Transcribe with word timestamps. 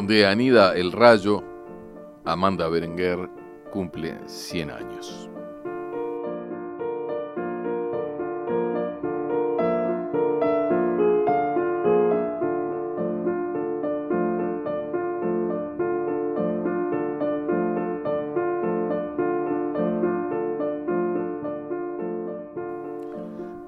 donde 0.00 0.24
anida 0.24 0.74
el 0.74 0.92
rayo, 0.92 1.44
Amanda 2.24 2.66
Berenguer 2.68 3.28
cumple 3.70 4.16
100 4.24 4.70
años. 4.70 5.28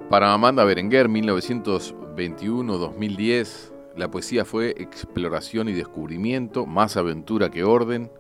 Para 0.09 0.33
Amanda 0.33 0.65
Berenguer, 0.65 1.11
1921-2010, 1.11 3.72
la 3.97 4.11
poesía 4.11 4.45
fue 4.45 4.71
exploración 4.71 5.69
y 5.69 5.73
descubrimiento, 5.73 6.67
más 6.67 6.97
aventura 6.97 7.51
que 7.51 7.65
orden. 7.65 8.11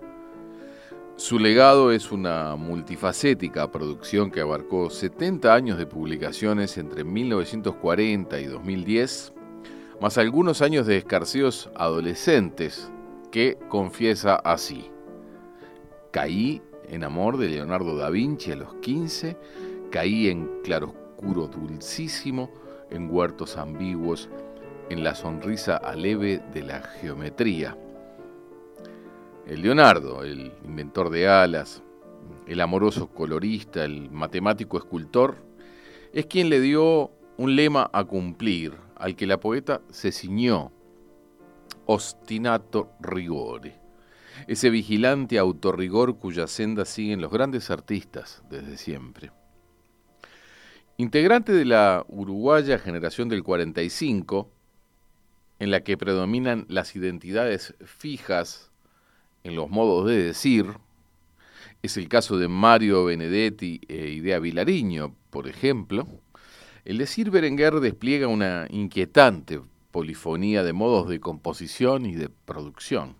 Su 1.17 1.39
legado 1.39 1.93
es 1.93 2.13
una 2.13 2.57
multifacética 2.57 3.71
producción 3.71 4.31
que 4.31 4.41
abarcó 4.41 4.91
70 4.91 5.55
años 5.55 5.79
de 5.79 5.87
publicaciones 5.87 6.77
entre 6.79 7.05
1940 7.05 8.41
y 8.41 8.47
2010, 8.47 9.33
más 10.01 10.19
algunos 10.19 10.63
años 10.63 10.87
de 10.87 10.99
escarceos 10.99 11.71
adolescentes 11.75 12.91
que 13.31 13.57
confiesa 13.69 14.37
así. 14.37 14.91
Caí 16.11 16.61
en 16.89 17.05
amor 17.05 17.39
de 17.39 17.49
Leonardo 17.49 17.97
da 17.97 18.11
Vinci 18.11 18.53
a 18.53 18.57
los 18.57 18.75
15, 18.75 19.37
caí 19.91 20.29
en 20.29 20.61
claroscuro 20.63 21.47
dulcísimo, 21.47 22.51
en 22.91 23.09
huertos 23.11 23.57
ambiguos, 23.57 24.29
en 24.93 25.03
la 25.03 25.15
sonrisa 25.15 25.77
aleve 25.77 26.43
de 26.53 26.63
la 26.63 26.83
geometría. 26.83 27.77
El 29.47 29.63
Leonardo, 29.63 30.23
el 30.23 30.53
inventor 30.65 31.11
de 31.11 31.29
alas, 31.29 31.83
el 32.47 32.61
amoroso 32.61 33.09
colorista, 33.09 33.85
el 33.85 34.11
matemático 34.11 34.77
escultor, 34.77 35.39
es 36.13 36.27
quien 36.27 36.51
le 36.51 36.61
dio 36.61 37.11
un 37.39 37.57
lema 37.57 37.91
a 37.93 38.05
cumplir, 38.05 38.75
al 38.97 39.17
que 39.17 39.27
la 39.27 39.41
poeta 39.41 39.81
se 39.91 40.13
ciñó, 40.13 40.71
ostinato 41.87 42.91
rigore, 43.01 43.81
ese 44.47 44.71
vigilante 44.71 45.39
autorrigor 45.39 46.19
cuya 46.19 46.47
senda 46.47 46.85
siguen 46.85 47.21
los 47.21 47.33
grandes 47.33 47.71
artistas 47.71 48.43
desde 48.51 48.77
siempre. 48.77 49.33
Integrante 50.99 51.53
de 51.53 51.65
la 51.65 52.05
uruguaya 52.09 52.79
generación 52.79 53.29
del 53.29 53.43
45, 53.43 54.52
en 55.63 55.71
la 55.71 55.85
que 55.85 55.97
predominan 55.97 56.67
las 56.69 56.97
identidades 56.97 57.75
fijas 57.85 58.73
en 59.45 59.55
los 59.55 59.71
modos 59.71 60.09
de 60.09 60.21
decir, 60.21 60.67
es 61.83 61.97
el 61.97 62.09
caso 62.09 62.37
de 62.37 62.49
Mario 62.49 63.05
Benedetti 63.05 63.81
e 63.87 64.09
Idea 64.09 64.41
Vilariño, 64.41 65.15
por 65.31 65.47
ejemplo, 65.47 66.09
el 66.85 66.99
decir 66.99 67.31
Berenguer 67.31 67.75
despliega 67.75 68.27
una 68.27 68.67
inquietante 68.71 69.61
polifonía 69.93 70.65
de 70.65 70.73
modos 70.73 71.09
de 71.09 71.21
composición 71.21 72.07
y 72.07 72.17
de 72.17 72.29
producción. 72.29 73.15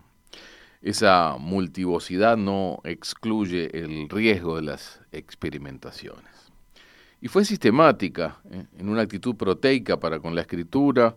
Esa 0.81 1.37
multivocidad 1.39 2.35
no 2.35 2.81
excluye 2.83 3.69
el 3.79 4.09
riesgo 4.09 4.57
de 4.57 4.63
las 4.63 4.99
experimentaciones. 5.13 6.51
Y 7.21 7.29
fue 7.29 7.45
sistemática, 7.45 8.41
¿eh? 8.51 8.65
en 8.77 8.89
una 8.89 9.03
actitud 9.03 9.33
proteica 9.35 9.97
para 9.97 10.19
con 10.19 10.35
la 10.35 10.41
escritura, 10.41 11.15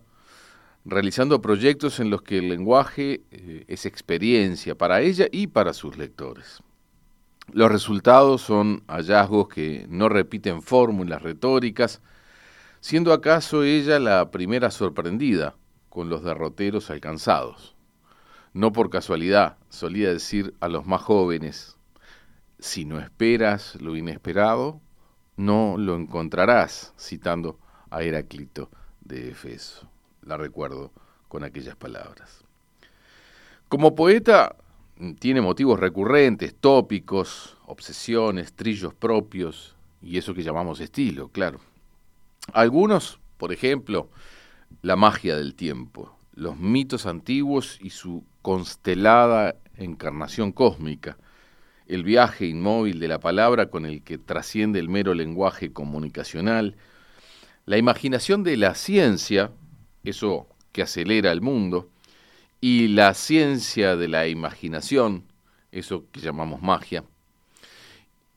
realizando 0.87 1.43
proyectos 1.43 1.99
en 1.99 2.11
los 2.11 2.23
que 2.23 2.39
el 2.39 2.49
lenguaje 2.49 3.25
eh, 3.33 3.65
es 3.67 3.87
experiencia 3.87 4.77
para 4.77 5.01
ella 5.01 5.27
y 5.33 5.49
para 5.49 5.73
sus 5.73 5.99
lectores. 5.99 6.63
Los 7.53 7.71
resultados 7.73 8.43
son 8.43 8.85
hallazgos 8.87 9.49
que 9.49 9.87
no 9.89 10.09
repiten 10.09 10.63
fórmulas 10.63 11.23
retóricas, 11.23 12.01
siendo 12.81 13.13
acaso 13.13 13.65
ella 13.65 13.99
la 13.99 14.31
primera 14.31 14.71
sorprendida 14.71 15.57
con 15.89 16.09
los 16.09 16.23
derroteros 16.23 16.89
alcanzados. 16.91 17.75
No 18.53 18.73
por 18.73 18.89
casualidad, 18.89 19.59
solía 19.69 20.13
decir 20.13 20.55
a 20.61 20.69
los 20.69 20.87
más 20.87 21.03
jóvenes, 21.03 21.77
si 22.61 22.85
no 22.85 23.01
esperas 23.01 23.77
lo 23.81 23.97
inesperado, 23.97 24.81
no 25.37 25.77
lo 25.79 25.97
encontrarás, 25.97 26.95
citando 26.99 27.59
a 27.91 28.03
Heráclito 28.03 28.71
de 29.01 29.31
Efeso. 29.31 29.91
La 30.27 30.37
recuerdo 30.37 30.93
con 31.29 31.45
aquellas 31.45 31.77
palabras. 31.77 32.45
Como 33.69 33.95
poeta 33.95 34.57
tiene 35.19 35.41
motivos 35.41 35.79
recurrentes, 35.79 36.55
tópicos, 36.55 37.57
obsesiones, 37.67 38.53
trillos 38.53 38.93
propios 38.93 39.77
y 40.03 40.19
eso 40.19 40.35
que 40.35 40.43
llamamos 40.43 40.81
estilo, 40.81 41.29
claro. 41.29 41.61
Algunos, 42.53 43.19
por 43.37 43.53
ejemplo, 43.53 44.09
la 44.83 44.97
magia 44.97 45.37
del 45.37 45.55
tiempo, 45.55 46.17
los 46.35 46.57
mitos 46.57 47.07
antiguos 47.07 47.79
y 47.81 47.91
su 47.91 48.25
constelada 48.43 49.57
encarnación 49.77 50.53
cósmica, 50.53 51.19
el 51.87 52.03
viaje 52.03 52.47
inmóvil 52.47 52.99
de 52.99 53.09
la 53.09 53.21
palabra 53.21 53.67
con 53.67 53.87
el 53.87 54.03
que 54.03 54.19
trasciende 54.19 54.81
el 54.81 54.89
mero 54.89 55.15
lenguaje 55.15 55.73
comunicacional, 55.73 56.77
la 57.65 57.79
imaginación 57.79 58.43
de 58.43 58.57
la 58.57 58.75
ciencia, 58.75 59.51
eso 60.09 60.47
que 60.73 60.83
acelera 60.83 61.33
el 61.33 61.41
mundo, 61.41 61.89
y 62.61 62.89
la 62.89 63.15
ciencia 63.15 63.97
de 63.97 64.09
la 64.09 64.29
imaginación, 64.29 65.25
eso 65.73 66.05
que 66.11 66.21
llamamos 66.21 66.63
magia. 66.63 67.05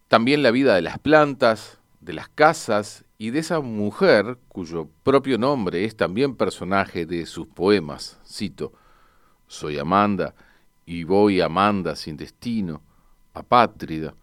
También 0.08 0.44
la 0.44 0.52
vida 0.52 0.76
de 0.76 0.82
las 0.82 1.00
plantas, 1.00 1.80
de 2.02 2.14
las 2.14 2.30
casas 2.30 3.06
y 3.18 3.30
de 3.30 3.40
esa 3.40 3.60
mujer 3.60 4.38
cuyo 4.48 4.90
propio 5.04 5.38
nombre 5.38 5.86
es 5.86 5.96
también 5.96 6.36
personaje 6.36 7.06
de 7.06 7.26
sus 7.26 7.48
poemas. 7.48 8.20
Cito, 8.26 8.74
soy 9.48 9.78
Amanda 9.78 10.34
y 10.86 11.04
voy 11.04 11.42
Amanda 11.42 11.96
sin 11.96 12.18
destino 12.18 12.82
apátrida, 13.34 14.14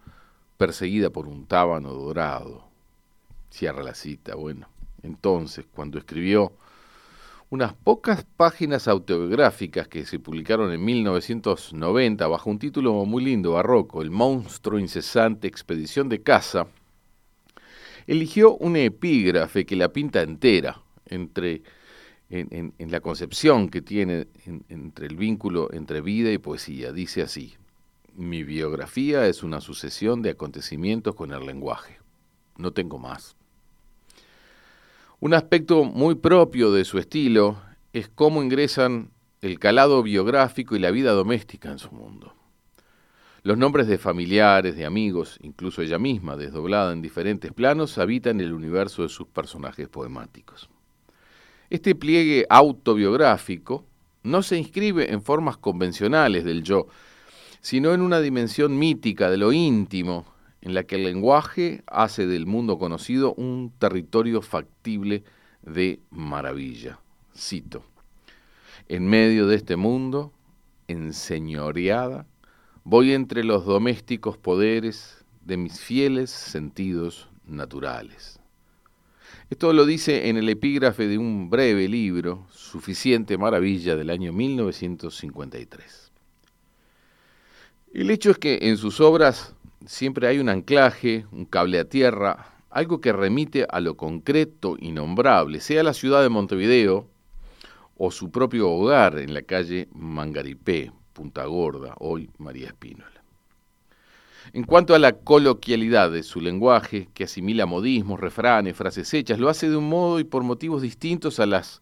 perseguida 0.57 1.09
por 1.09 1.27
un 1.27 1.45
tábano 1.45 1.93
dorado. 1.93 2.67
Cierra 3.49 3.83
la 3.83 3.93
cita. 3.93 4.35
Bueno, 4.35 4.67
entonces, 5.03 5.65
cuando 5.73 5.97
escribió 5.97 6.53
unas 7.49 7.73
pocas 7.73 8.25
páginas 8.35 8.87
autobiográficas 8.87 9.87
que 9.87 10.05
se 10.05 10.19
publicaron 10.19 10.71
en 10.73 10.83
1990 10.83 12.27
bajo 12.27 12.49
un 12.49 12.59
título 12.59 13.05
muy 13.05 13.23
lindo, 13.23 13.53
barroco, 13.53 14.01
El 14.01 14.11
monstruo 14.11 14.79
incesante 14.79 15.47
expedición 15.47 16.09
de 16.09 16.21
casa, 16.21 16.67
eligió 18.05 18.55
un 18.57 18.75
epígrafe 18.75 19.65
que 19.65 19.77
la 19.77 19.93
pinta 19.93 20.21
entera 20.21 20.81
entre, 21.05 21.61
en, 22.29 22.73
la 22.79 22.99
concepción 22.99 23.69
que 23.69 23.81
tiene 23.81 24.27
entre 24.67 25.07
el 25.07 25.15
vínculo 25.15 25.69
entre 25.71 26.01
vida 26.01 26.31
y 26.31 26.37
poesía. 26.37 26.91
Dice 26.91 27.21
así, 27.21 27.55
mi 28.13 28.43
biografía 28.43 29.25
es 29.27 29.43
una 29.43 29.61
sucesión 29.61 30.21
de 30.21 30.31
acontecimientos 30.31 31.15
con 31.15 31.31
el 31.31 31.45
lenguaje. 31.45 31.99
No 32.57 32.71
tengo 32.71 32.97
más. 32.97 33.36
Un 35.19 35.33
aspecto 35.33 35.83
muy 35.83 36.13
propio 36.13 36.71
de 36.71 36.85
su 36.85 36.99
estilo 36.99 37.57
es 37.91 38.07
cómo 38.07 38.43
ingresan 38.43 39.09
el 39.41 39.57
calado 39.57 40.03
biográfico 40.03 40.75
y 40.75 40.79
la 40.79 40.91
vida 40.91 41.11
doméstica 41.13 41.71
en 41.71 41.79
su 41.79 41.91
mundo. 41.91 42.35
Los 43.41 43.57
nombres 43.57 43.87
de 43.87 43.97
familiares, 43.97 44.75
de 44.75 44.85
amigos, 44.85 45.39
incluso 45.41 45.81
ella 45.81 45.97
misma, 45.97 46.37
desdoblada 46.37 46.93
en 46.93 47.01
diferentes 47.01 47.51
planos, 47.51 47.97
habitan 47.97 48.39
el 48.41 48.53
universo 48.53 49.01
de 49.01 49.09
sus 49.09 49.25
personajes 49.25 49.89
poemáticos. 49.89 50.69
Este 51.71 51.95
pliegue 51.95 52.45
autobiográfico 52.47 53.85
no 54.21 54.43
se 54.43 54.59
inscribe 54.59 55.11
en 55.11 55.23
formas 55.23 55.57
convencionales 55.57 56.43
del 56.43 56.61
yo, 56.61 56.89
sino 57.59 57.91
en 57.91 58.01
una 58.01 58.19
dimensión 58.19 58.77
mítica 58.77 59.31
de 59.31 59.37
lo 59.37 59.51
íntimo, 59.51 60.27
en 60.61 60.73
la 60.73 60.83
que 60.83 60.95
el 60.95 61.03
lenguaje 61.03 61.83
hace 61.87 62.27
del 62.27 62.45
mundo 62.45 62.77
conocido 62.77 63.33
un 63.35 63.71
territorio 63.77 64.41
factible 64.41 65.23
de 65.61 65.99
maravilla. 66.09 66.99
Cito, 67.35 67.83
en 68.87 69.07
medio 69.07 69.47
de 69.47 69.55
este 69.55 69.75
mundo, 69.75 70.33
enseñoreada, 70.87 72.25
voy 72.83 73.13
entre 73.13 73.43
los 73.43 73.65
domésticos 73.65 74.37
poderes 74.37 75.25
de 75.45 75.57
mis 75.57 75.79
fieles 75.79 76.29
sentidos 76.29 77.29
naturales. 77.45 78.39
Esto 79.49 79.71
lo 79.71 79.85
dice 79.85 80.27
en 80.27 80.37
el 80.37 80.49
epígrafe 80.49 81.07
de 81.07 81.17
un 81.17 81.49
breve 81.49 81.87
libro, 81.87 82.45
Suficiente 82.51 83.37
Maravilla, 83.37 83.95
del 83.95 84.09
año 84.09 84.33
1953. 84.33 86.11
El 87.93 88.11
hecho 88.11 88.31
es 88.31 88.37
que 88.37 88.59
en 88.63 88.77
sus 88.77 88.99
obras 88.99 89.55
siempre 89.85 90.27
hay 90.27 90.39
un 90.39 90.49
anclaje, 90.49 91.25
un 91.31 91.45
cable 91.45 91.79
a 91.79 91.85
tierra, 91.85 92.53
algo 92.69 93.01
que 93.01 93.13
remite 93.13 93.65
a 93.69 93.79
lo 93.79 93.95
concreto 93.97 94.75
y 94.79 94.91
nombrable, 94.91 95.59
sea 95.59 95.83
la 95.83 95.93
ciudad 95.93 96.21
de 96.21 96.29
Montevideo 96.29 97.07
o 97.97 98.11
su 98.11 98.31
propio 98.31 98.69
hogar 98.69 99.17
en 99.17 99.33
la 99.33 99.41
calle 99.41 99.87
Mangaripé, 99.93 100.91
Punta 101.13 101.45
Gorda, 101.45 101.95
hoy 101.99 102.29
María 102.37 102.67
Espínola. 102.67 103.23
En 104.53 104.63
cuanto 104.63 104.95
a 104.95 104.99
la 104.99 105.13
coloquialidad 105.13 106.11
de 106.11 106.23
su 106.23 106.39
lenguaje, 106.39 107.09
que 107.13 107.25
asimila 107.25 107.65
modismos, 107.65 108.19
refranes, 108.19 108.77
frases 108.77 109.13
hechas, 109.13 109.39
lo 109.39 109.49
hace 109.49 109.69
de 109.69 109.75
un 109.75 109.89
modo 109.89 110.19
y 110.19 110.23
por 110.23 110.43
motivos 110.43 110.81
distintos 110.81 111.39
a 111.39 111.45
las 111.45 111.81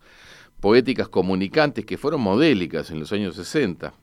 poéticas 0.60 1.08
comunicantes 1.08 1.86
que 1.86 1.98
fueron 1.98 2.22
modélicas 2.22 2.90
en 2.90 3.00
los 3.00 3.12
años 3.12 3.36
60. 3.36 3.94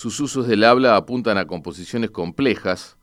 Sus 0.00 0.18
usos 0.18 0.48
del 0.48 0.64
habla 0.64 0.96
apuntan 0.96 1.36
a 1.36 1.46
composiciones 1.46 2.10
complejas, 2.10 2.96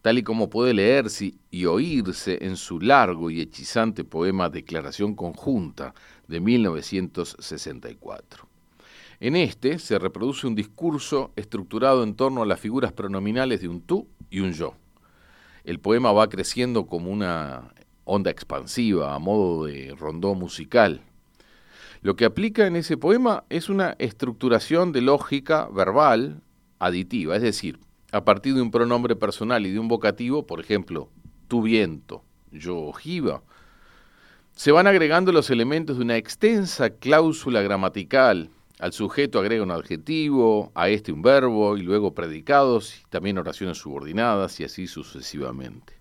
tal 0.00 0.18
y 0.18 0.22
como 0.22 0.48
puede 0.48 0.74
leerse 0.74 1.34
y 1.50 1.64
oírse 1.64 2.38
en 2.44 2.56
su 2.56 2.78
largo 2.78 3.32
y 3.32 3.40
hechizante 3.40 4.04
poema 4.04 4.48
Declaración 4.48 5.16
Conjunta 5.16 5.92
de 6.28 6.38
1964. 6.38 8.48
En 9.18 9.34
este 9.34 9.80
se 9.80 9.98
reproduce 9.98 10.46
un 10.46 10.54
discurso 10.54 11.32
estructurado 11.34 12.04
en 12.04 12.14
torno 12.14 12.44
a 12.44 12.46
las 12.46 12.60
figuras 12.60 12.92
pronominales 12.92 13.60
de 13.60 13.66
un 13.66 13.80
tú 13.80 14.06
y 14.30 14.38
un 14.38 14.52
yo. 14.52 14.76
El 15.64 15.80
poema 15.80 16.12
va 16.12 16.28
creciendo 16.28 16.86
como 16.86 17.10
una 17.10 17.74
onda 18.04 18.30
expansiva, 18.30 19.16
a 19.16 19.18
modo 19.18 19.64
de 19.64 19.96
rondó 19.98 20.36
musical. 20.36 21.02
Lo 22.06 22.14
que 22.14 22.24
aplica 22.24 22.68
en 22.68 22.76
ese 22.76 22.96
poema 22.96 23.42
es 23.50 23.68
una 23.68 23.96
estructuración 23.98 24.92
de 24.92 25.00
lógica 25.00 25.68
verbal 25.74 26.40
aditiva, 26.78 27.34
es 27.34 27.42
decir, 27.42 27.80
a 28.12 28.24
partir 28.24 28.54
de 28.54 28.62
un 28.62 28.70
pronombre 28.70 29.16
personal 29.16 29.66
y 29.66 29.72
de 29.72 29.80
un 29.80 29.88
vocativo, 29.88 30.46
por 30.46 30.60
ejemplo, 30.60 31.10
tu 31.48 31.62
viento, 31.62 32.22
yo 32.52 32.78
ojiva, 32.78 33.42
se 34.54 34.70
van 34.70 34.86
agregando 34.86 35.32
los 35.32 35.50
elementos 35.50 35.96
de 35.96 36.04
una 36.04 36.16
extensa 36.16 36.90
cláusula 36.90 37.60
gramatical 37.62 38.50
al 38.78 38.92
sujeto 38.92 39.40
agrega 39.40 39.64
un 39.64 39.72
adjetivo, 39.72 40.70
a 40.76 40.88
este 40.88 41.10
un 41.10 41.22
verbo 41.22 41.76
y 41.76 41.82
luego 41.82 42.14
predicados 42.14 43.00
y 43.00 43.10
también 43.10 43.36
oraciones 43.36 43.78
subordinadas 43.78 44.60
y 44.60 44.64
así 44.64 44.86
sucesivamente. 44.86 45.95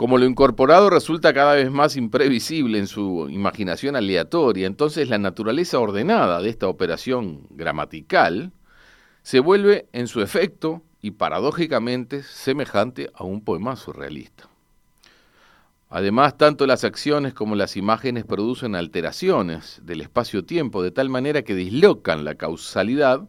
Como 0.00 0.16
lo 0.16 0.24
incorporado 0.24 0.88
resulta 0.88 1.34
cada 1.34 1.56
vez 1.56 1.70
más 1.70 1.94
imprevisible 1.94 2.78
en 2.78 2.86
su 2.86 3.28
imaginación 3.28 3.96
aleatoria, 3.96 4.66
entonces 4.66 5.10
la 5.10 5.18
naturaleza 5.18 5.78
ordenada 5.78 6.40
de 6.40 6.48
esta 6.48 6.68
operación 6.68 7.46
gramatical 7.50 8.50
se 9.22 9.40
vuelve 9.40 9.90
en 9.92 10.06
su 10.06 10.22
efecto 10.22 10.80
y 11.02 11.10
paradójicamente 11.10 12.22
semejante 12.22 13.10
a 13.12 13.24
un 13.24 13.44
poema 13.44 13.76
surrealista. 13.76 14.48
Además, 15.90 16.38
tanto 16.38 16.66
las 16.66 16.82
acciones 16.82 17.34
como 17.34 17.54
las 17.54 17.76
imágenes 17.76 18.24
producen 18.24 18.76
alteraciones 18.76 19.82
del 19.84 20.00
espacio-tiempo 20.00 20.82
de 20.82 20.92
tal 20.92 21.10
manera 21.10 21.42
que 21.42 21.54
dislocan 21.54 22.24
la 22.24 22.36
causalidad, 22.36 23.28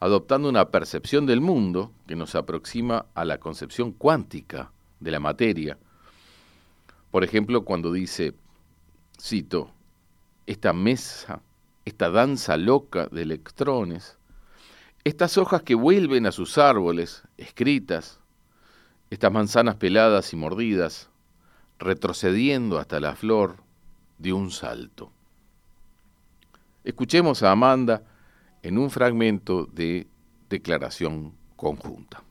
adoptando 0.00 0.48
una 0.48 0.68
percepción 0.70 1.26
del 1.26 1.40
mundo 1.40 1.92
que 2.08 2.16
nos 2.16 2.34
aproxima 2.34 3.06
a 3.14 3.24
la 3.24 3.38
concepción 3.38 3.92
cuántica 3.92 4.72
de 4.98 5.10
la 5.12 5.20
materia. 5.20 5.78
Por 7.12 7.24
ejemplo, 7.24 7.62
cuando 7.66 7.92
dice, 7.92 8.32
cito, 9.20 9.70
esta 10.46 10.72
mesa, 10.72 11.42
esta 11.84 12.10
danza 12.10 12.56
loca 12.56 13.06
de 13.12 13.20
electrones, 13.20 14.16
estas 15.04 15.36
hojas 15.36 15.62
que 15.62 15.74
vuelven 15.74 16.24
a 16.24 16.32
sus 16.32 16.56
árboles, 16.56 17.22
escritas, 17.36 18.18
estas 19.10 19.30
manzanas 19.30 19.76
peladas 19.76 20.32
y 20.32 20.36
mordidas, 20.36 21.10
retrocediendo 21.78 22.78
hasta 22.78 22.98
la 22.98 23.14
flor 23.14 23.62
de 24.16 24.32
un 24.32 24.50
salto. 24.50 25.12
Escuchemos 26.82 27.42
a 27.42 27.50
Amanda 27.50 28.04
en 28.62 28.78
un 28.78 28.88
fragmento 28.88 29.66
de 29.66 30.06
declaración 30.48 31.34
conjunta. 31.56 32.24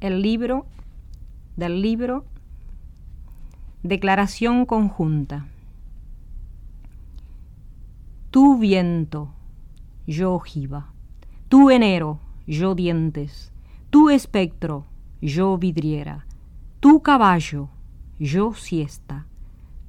El 0.00 0.20
libro 0.20 0.66
del 1.56 1.82
libro 1.82 2.24
Declaración 3.82 4.66
conjunta. 4.66 5.46
Tú 8.30 8.58
viento, 8.58 9.30
yo 10.06 10.34
ojiva. 10.34 10.92
Tú 11.48 11.70
enero, 11.70 12.18
yo 12.46 12.74
dientes. 12.74 13.52
Tú 13.90 14.10
espectro, 14.10 14.84
yo 15.20 15.56
vidriera 15.56 16.26
tu 16.86 17.02
caballo, 17.02 17.68
yo 18.18 18.54
siesta, 18.54 19.26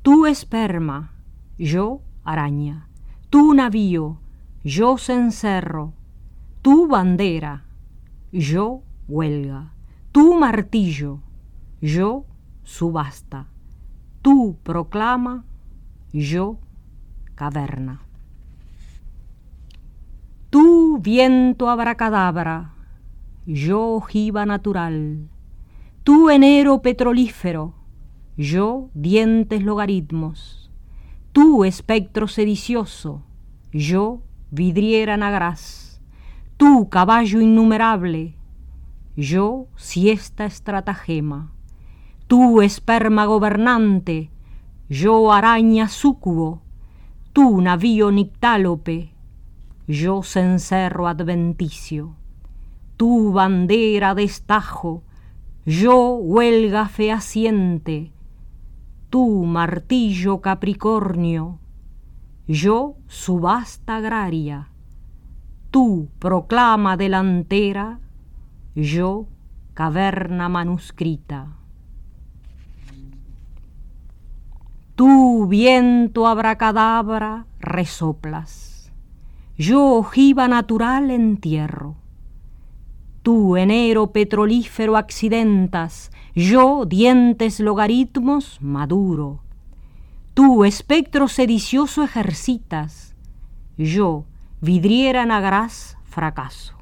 tu 0.01 0.25
esperma, 0.25 1.11
yo 1.59 2.01
araña, 2.23 2.87
tu 3.29 3.53
navío, 3.53 4.17
yo 4.63 4.97
cencerro, 4.97 5.93
tu 6.63 6.87
bandera, 6.87 7.65
yo 8.31 8.81
huelga, 9.07 9.73
tu 10.11 10.39
martillo, 10.39 11.19
yo 11.81 12.25
subasta, 12.63 13.47
tu 14.21 14.57
proclama, 14.63 15.45
yo 16.11 16.59
caverna. 17.35 18.01
Tu 20.49 20.99
viento 20.99 21.69
abracadabra, 21.69 22.73
yo 23.45 23.95
ojiva 23.95 24.45
natural, 24.45 25.29
Tú 26.07 26.29
enero 26.29 26.81
petrolífero, 26.81 27.73
yo 28.37 28.89
dientes 28.93 29.61
logaritmos. 29.61 30.71
Tú 31.33 31.65
espectro 31.65 32.29
sedicioso, 32.29 33.25
yo 33.73 34.21
vidriera 34.49 35.17
nagraz. 35.17 36.01
Tú 36.55 36.87
caballo 36.87 37.41
innumerable, 37.41 38.37
yo 39.17 39.67
siesta 39.75 40.45
estratagema. 40.45 41.51
Tú 42.27 42.61
esperma 42.61 43.25
gobernante, 43.25 44.29
yo 44.89 45.31
araña 45.31 45.87
súcubo. 45.87 46.61
Tú 47.31 47.61
navío 47.61 48.11
nictálope, 48.11 49.13
yo 49.87 50.23
cencerro 50.23 51.07
adventicio. 51.07 52.15
Tú 52.97 53.31
bandera 53.31 54.13
de 54.13 54.23
estajo, 54.23 55.03
yo 55.65 56.15
huelga 56.15 56.87
fehaciente, 56.87 58.11
tú 59.09 59.43
martillo 59.45 60.41
capricornio, 60.41 61.59
yo 62.47 62.95
subasta 63.07 63.97
agraria, 63.97 64.69
tú 65.69 66.09
proclama 66.19 66.97
delantera, 66.97 67.99
yo 68.75 69.27
caverna 69.73 70.49
manuscrita. 70.49 71.56
Tú, 74.97 75.45
viento 75.47 76.25
abracadabra, 76.27 77.45
resoplas, 77.59 78.91
yo 79.55 79.93
ojiva 79.93 80.49
natural 80.49 81.11
entierro 81.11 81.95
Tú, 83.27 83.57
enero 83.57 84.13
petrolífero, 84.13 84.97
accidentas, 84.97 86.11
yo, 86.33 86.85
dientes 86.85 87.59
logaritmos, 87.59 88.57
maduro. 88.59 89.41
Tú, 90.33 90.65
espectro 90.65 91.27
sedicioso, 91.27 92.03
ejercitas, 92.03 93.15
yo, 93.77 94.23
vidriera 94.61 95.27
nagraz, 95.27 95.97
fracaso. 96.05 96.73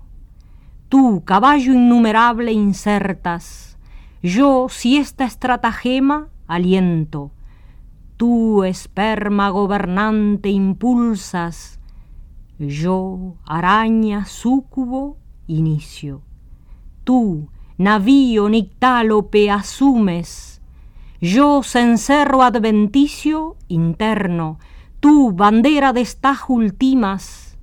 Tú, 0.88 1.24
caballo 1.26 1.74
innumerable, 1.74 2.54
insertas, 2.54 3.78
yo, 4.22 4.68
siesta 4.70 5.26
estratagema, 5.26 6.30
aliento. 6.48 7.32
Tú, 8.18 8.64
esperma 8.64 9.50
gobernante, 9.50 10.50
impulsas, 10.50 11.80
yo, 12.58 13.36
araña, 13.46 14.26
súcubo, 14.26 15.18
inicio 15.48 16.22
tú, 17.06 17.48
navío 17.78 18.50
nictálope, 18.50 19.50
asumes. 19.50 20.62
Yo, 21.22 21.64
cencerro 21.64 22.44
adventicio 22.44 23.56
interno, 23.70 24.60
tú, 25.00 25.32
bandera 25.32 25.94
de 25.94 26.02
estajo 26.02 26.54
ultimas. 26.54 27.58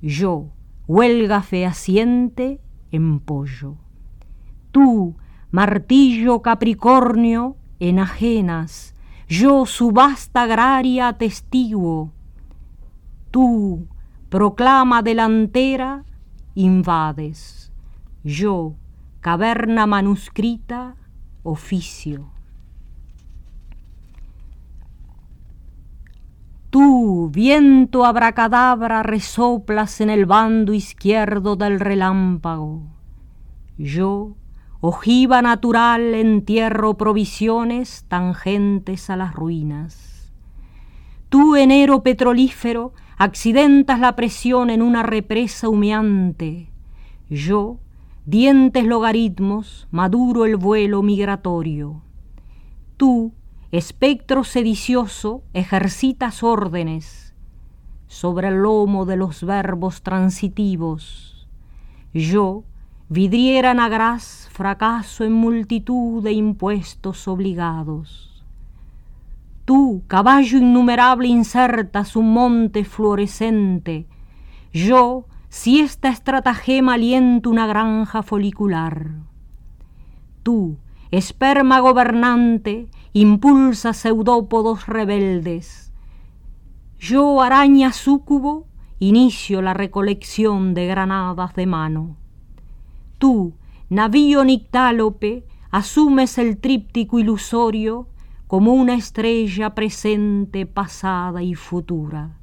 Yo, 0.00 0.52
huelga 0.86 1.42
fehaciente, 1.42 2.60
empollo. 2.92 3.74
Tú, 4.70 5.16
martillo 5.50 6.40
capricornio, 6.40 7.56
enajenas. 7.80 8.94
Yo, 9.28 9.66
subasta 9.66 10.42
agraria, 10.42 11.12
testiguo. 11.12 12.12
Tú, 13.30 13.86
proclama 14.30 15.02
delantera, 15.02 16.04
invades 16.54 17.58
yo, 18.28 18.74
caverna 19.20 19.86
manuscrita, 19.86 20.96
oficio. 21.42 22.30
Tú, 26.70 27.30
viento 27.32 28.04
abracadabra, 28.04 29.02
resoplas 29.02 30.00
en 30.00 30.10
el 30.10 30.26
bando 30.26 30.74
izquierdo 30.74 31.56
del 31.56 31.80
relámpago. 31.80 32.82
Yo, 33.78 34.36
ojiva 34.80 35.42
natural, 35.42 36.14
entierro 36.14 36.94
provisiones 36.96 38.04
tangentes 38.08 39.10
a 39.10 39.16
las 39.16 39.34
ruinas. 39.34 40.32
Tú, 41.28 41.56
enero 41.56 42.02
petrolífero, 42.02 42.92
accidentas 43.16 43.98
la 44.00 44.14
presión 44.14 44.70
en 44.70 44.82
una 44.82 45.02
represa 45.02 45.68
humeante. 45.68 46.70
Yo, 47.28 47.78
dientes 48.24 48.84
logaritmos, 48.84 49.88
maduro 49.90 50.44
el 50.46 50.56
vuelo 50.56 51.02
migratorio. 51.02 52.02
Tú, 52.96 53.32
espectro 53.72 54.44
sedicioso, 54.44 55.42
ejercitas 55.52 56.42
órdenes 56.42 57.34
sobre 58.06 58.48
el 58.48 58.62
lomo 58.62 59.04
de 59.04 59.16
los 59.16 59.44
verbos 59.44 60.02
transitivos. 60.02 61.46
Yo, 62.14 62.64
vidriera 63.10 63.74
nagraz, 63.74 64.47
fracaso 64.58 65.22
en 65.22 65.34
multitud 65.34 66.20
de 66.20 66.32
impuestos 66.32 67.28
obligados. 67.28 68.42
Tú, 69.64 70.02
caballo 70.08 70.58
innumerable, 70.58 71.28
insertas 71.28 72.16
un 72.16 72.32
monte 72.32 72.82
fluorescente. 72.84 74.08
Yo, 74.72 75.26
si 75.48 75.78
esta 75.78 76.08
estratagema 76.08 76.94
aliento 76.94 77.50
una 77.50 77.68
granja 77.68 78.24
folicular. 78.24 79.10
Tú, 80.42 80.76
esperma 81.12 81.78
gobernante, 81.78 82.88
impulsa 83.12 83.92
pseudópodos 83.92 84.88
rebeldes. 84.88 85.92
Yo, 86.98 87.42
araña 87.42 87.92
súcubo, 87.92 88.66
inicio 88.98 89.62
la 89.62 89.72
recolección 89.72 90.74
de 90.74 90.88
granadas 90.88 91.54
de 91.54 91.66
mano. 91.66 92.16
Tú, 93.18 93.52
navío 93.88 94.44
nictálope, 94.44 95.46
asumes 95.70 96.38
el 96.38 96.58
tríptico 96.58 97.18
ilusorio 97.18 98.08
como 98.46 98.72
una 98.72 98.94
estrella 98.94 99.74
presente, 99.74 100.64
pasada 100.66 101.42
y 101.42 101.54
futura. 101.54 102.38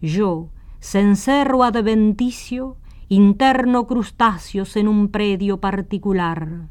Yo, 0.00 0.50
cencerro 0.80 1.64
adventicio, 1.64 2.76
interno 3.08 3.86
crustáceos 3.86 4.76
en 4.76 4.88
un 4.88 5.08
predio 5.08 5.60
particular. 5.60 6.68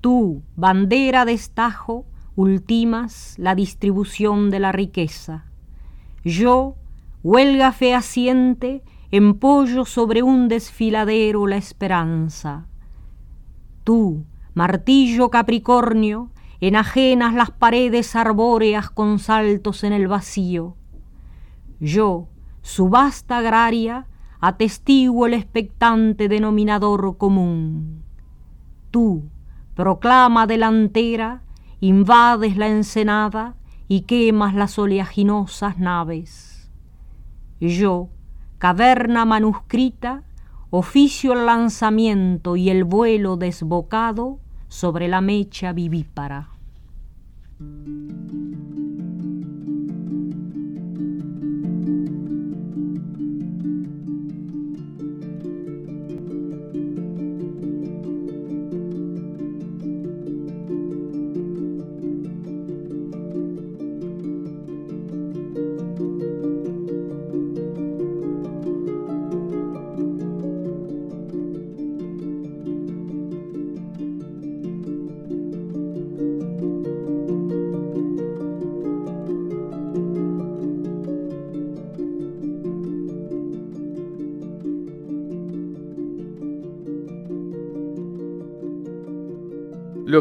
Tú, 0.00 0.42
bandera 0.56 1.24
de 1.24 1.32
estajo, 1.32 2.06
ultimas 2.36 3.34
la 3.38 3.54
distribución 3.54 4.50
de 4.50 4.60
la 4.60 4.72
riqueza. 4.72 5.44
Yo, 6.24 6.76
huelga 7.22 7.72
fehaciente, 7.72 8.82
empollo 9.10 9.84
sobre 9.84 10.22
un 10.22 10.48
desfiladero 10.48 11.46
la 11.46 11.56
esperanza. 11.56 12.66
Tú, 13.84 14.24
martillo 14.54 15.30
capricornio, 15.30 16.30
enajenas 16.60 17.34
las 17.34 17.50
paredes 17.50 18.16
arbóreas 18.16 18.90
con 18.90 19.18
saltos 19.18 19.84
en 19.84 19.92
el 19.92 20.08
vacío. 20.08 20.76
Yo, 21.80 22.28
subasta 22.62 23.38
agraria, 23.38 24.06
atestiguo 24.40 25.26
el 25.26 25.34
expectante 25.34 26.28
denominador 26.28 27.16
común. 27.18 28.02
Tú, 28.90 29.24
proclama 29.74 30.46
delantera, 30.46 31.42
invades 31.80 32.56
la 32.56 32.68
ensenada 32.68 33.56
y 33.88 34.02
quemas 34.02 34.54
las 34.54 34.78
oleaginosas 34.78 35.78
naves. 35.78 36.70
Yo, 37.60 38.08
caverna 38.64 39.26
manuscrita, 39.26 40.22
oficio 40.70 41.34
el 41.34 41.44
lanzamiento 41.44 42.56
y 42.56 42.70
el 42.70 42.84
vuelo 42.84 43.36
desbocado 43.36 44.38
sobre 44.68 45.06
la 45.06 45.20
mecha 45.20 45.74
vivípara. 45.74 46.48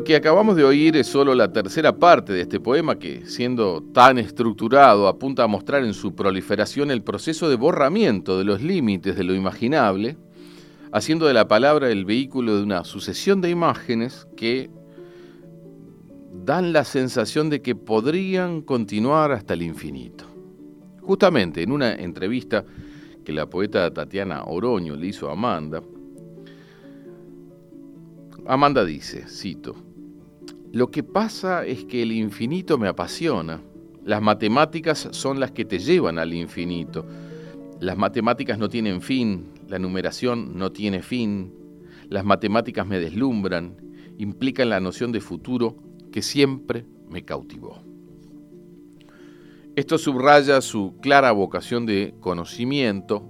Lo 0.04 0.06
que 0.06 0.18
acabamos 0.18 0.58
de 0.58 0.66
oír 0.66 0.98
es 0.98 1.08
solo 1.08 1.34
la 1.34 1.54
tercera 1.54 1.98
parte 1.98 2.34
de 2.34 2.42
este 2.42 2.60
poema 2.60 3.00
que, 3.00 3.26
siendo 3.26 3.82
tan 3.94 4.18
estructurado, 4.18 5.08
apunta 5.08 5.46
a 5.46 5.48
mostrar 5.48 5.86
en 5.86 5.94
su 5.94 6.14
proliferación 6.14 6.92
el 6.92 7.02
proceso 7.02 7.48
de 7.48 7.56
borramiento 7.56 8.38
de 8.38 8.44
los 8.44 8.62
límites 8.62 9.16
de 9.16 9.24
lo 9.24 9.34
imaginable, 9.34 10.18
haciendo 10.92 11.26
de 11.26 11.34
la 11.34 11.48
palabra 11.48 11.90
el 11.90 12.04
vehículo 12.04 12.58
de 12.58 12.64
una 12.64 12.84
sucesión 12.84 13.40
de 13.40 13.50
imágenes 13.50 14.28
que 14.36 14.70
dan 16.34 16.74
la 16.74 16.84
sensación 16.84 17.50
de 17.50 17.62
que 17.62 17.74
podrían 17.74 18.62
continuar 18.62 19.32
hasta 19.32 19.54
el 19.54 19.62
infinito. 19.62 20.26
Justamente 21.00 21.64
en 21.64 21.72
una 21.72 21.96
entrevista 21.96 22.66
que 23.24 23.32
la 23.32 23.46
poeta 23.46 23.90
Tatiana 23.94 24.44
Oroño 24.44 24.98
le 24.98 25.08
hizo 25.08 25.30
a 25.30 25.32
Amanda, 25.32 25.82
Amanda 28.46 28.84
dice, 28.84 29.24
cito, 29.30 29.74
Lo 30.74 30.89
que 30.89 31.03
pasa 31.03 31.68
es 31.68 31.86
que 31.86 32.01
el 32.01 32.12
infinito 32.12 32.80
me 32.80 32.88
apasiona. 32.88 33.62
Las 34.03 34.24
matemáticas 34.24 35.08
son 35.12 35.39
las 35.39 35.51
que 35.51 35.65
te 35.65 35.77
llevan 35.77 36.18
al 36.18 36.34
infinito. 36.34 37.06
Las 37.80 37.96
matemáticas 37.96 38.58
no 38.58 38.70
tienen 38.70 39.00
fin, 39.00 39.50
la 39.68 39.77
numeración 39.77 40.58
no 40.58 40.72
tiene 40.72 41.03
fin. 41.03 41.53
Las 42.10 42.25
matemáticas 42.25 42.88
me 42.88 43.00
deslumbran, 43.00 43.75
implican 44.18 44.70
la 44.70 44.80
noción 44.80 45.12
de 45.12 45.22
futuro 45.22 45.77
que 46.12 46.24
siempre 46.24 46.88
me 47.08 47.24
cautivó. 47.24 47.84
Esto 49.75 50.00
subraya 50.00 50.60
su 50.60 50.96
clara 51.03 51.32
vocación 51.34 51.86
de 51.86 52.15
conocimiento, 52.20 53.30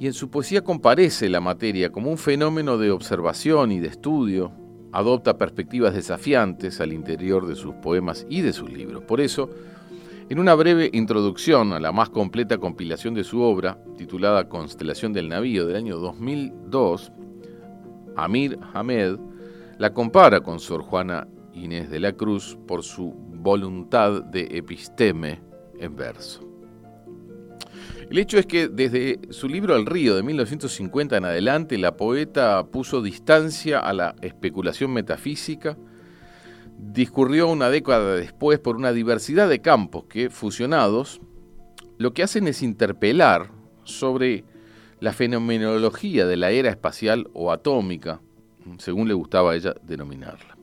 y 0.00 0.06
en 0.06 0.14
su 0.14 0.30
poesía 0.30 0.64
comparece 0.64 1.28
la 1.28 1.42
materia 1.42 1.92
como 1.92 2.10
un 2.10 2.16
fenómeno 2.16 2.78
de 2.78 2.90
observación 2.90 3.70
y 3.70 3.80
de 3.80 3.88
estudio, 3.88 4.52
adopta 4.96 5.36
perspectivas 5.36 5.92
desafiantes 5.92 6.80
al 6.80 6.90
interior 6.90 7.46
de 7.46 7.54
sus 7.54 7.74
poemas 7.74 8.26
y 8.30 8.40
de 8.40 8.54
sus 8.54 8.72
libros. 8.72 9.02
Por 9.02 9.20
eso, 9.20 9.50
en 10.30 10.38
una 10.38 10.54
breve 10.54 10.88
introducción 10.90 11.74
a 11.74 11.80
la 11.80 11.92
más 11.92 12.08
completa 12.08 12.56
compilación 12.56 13.12
de 13.12 13.22
su 13.22 13.42
obra, 13.42 13.78
titulada 13.98 14.48
Constelación 14.48 15.12
del 15.12 15.28
Navío 15.28 15.66
del 15.66 15.76
año 15.76 15.98
2002, 15.98 17.12
Amir 18.16 18.58
Hamed 18.72 19.18
la 19.76 19.92
compara 19.92 20.40
con 20.40 20.60
Sor 20.60 20.80
Juana 20.80 21.28
Inés 21.52 21.90
de 21.90 22.00
la 22.00 22.14
Cruz 22.14 22.56
por 22.66 22.82
su 22.82 23.12
voluntad 23.12 24.22
de 24.22 24.48
episteme 24.50 25.42
en 25.78 25.94
verso. 25.94 26.45
El 28.10 28.18
hecho 28.18 28.38
es 28.38 28.46
que 28.46 28.68
desde 28.68 29.18
su 29.30 29.48
libro 29.48 29.74
El 29.74 29.84
río 29.84 30.14
de 30.14 30.22
1950 30.22 31.16
en 31.16 31.24
adelante, 31.24 31.76
la 31.76 31.96
poeta 31.96 32.64
puso 32.66 33.02
distancia 33.02 33.80
a 33.80 33.92
la 33.92 34.14
especulación 34.22 34.92
metafísica, 34.92 35.76
discurrió 36.78 37.48
una 37.48 37.68
década 37.68 38.14
después 38.14 38.60
por 38.60 38.76
una 38.76 38.92
diversidad 38.92 39.48
de 39.48 39.60
campos 39.60 40.04
que, 40.08 40.30
fusionados, 40.30 41.20
lo 41.98 42.12
que 42.12 42.22
hacen 42.22 42.46
es 42.46 42.62
interpelar 42.62 43.50
sobre 43.82 44.44
la 45.00 45.12
fenomenología 45.12 46.26
de 46.26 46.36
la 46.36 46.52
era 46.52 46.70
espacial 46.70 47.28
o 47.32 47.50
atómica, 47.50 48.20
según 48.78 49.08
le 49.08 49.14
gustaba 49.14 49.52
a 49.52 49.56
ella 49.56 49.74
denominarla. 49.82 50.55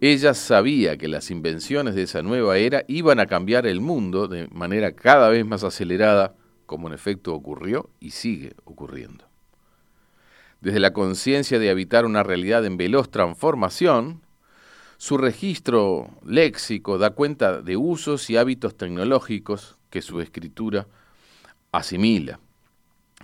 Ella 0.00 0.34
sabía 0.34 0.98
que 0.98 1.08
las 1.08 1.30
invenciones 1.30 1.94
de 1.94 2.02
esa 2.02 2.20
nueva 2.22 2.58
era 2.58 2.84
iban 2.86 3.18
a 3.18 3.26
cambiar 3.26 3.66
el 3.66 3.80
mundo 3.80 4.28
de 4.28 4.46
manera 4.48 4.92
cada 4.92 5.30
vez 5.30 5.46
más 5.46 5.64
acelerada, 5.64 6.34
como 6.66 6.88
en 6.88 6.94
efecto 6.94 7.34
ocurrió 7.34 7.88
y 7.98 8.10
sigue 8.10 8.52
ocurriendo. 8.64 9.24
Desde 10.60 10.80
la 10.80 10.92
conciencia 10.92 11.58
de 11.58 11.70
habitar 11.70 12.04
una 12.04 12.22
realidad 12.22 12.64
en 12.66 12.76
veloz 12.76 13.10
transformación, 13.10 14.20
Su 14.98 15.18
registro 15.18 16.08
léxico 16.24 16.96
da 16.96 17.10
cuenta 17.10 17.60
de 17.60 17.76
usos 17.76 18.30
y 18.30 18.38
hábitos 18.38 18.76
tecnológicos 18.76 19.76
que 19.90 20.00
su 20.00 20.20
escritura 20.22 20.86
asimila. 21.70 22.40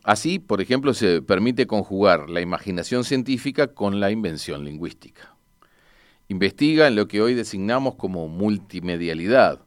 Así, 0.05 0.39
por 0.39 0.61
ejemplo, 0.61 0.93
se 0.93 1.23
permite 1.23 1.67
conjugar 1.67 2.29
la 2.29 2.43
imaginación 2.43 3.05
científica 3.05 3.69
con 3.69 4.01
la 4.01 4.11
invención 4.11 4.65
lingüística. 4.65 5.32
Investiga 6.33 6.89
en 6.89 6.97
lo 6.97 7.09
que 7.09 7.21
hoy 7.21 7.35
designamos 7.35 7.97
como 7.97 8.27
multimedialidad, 8.27 9.61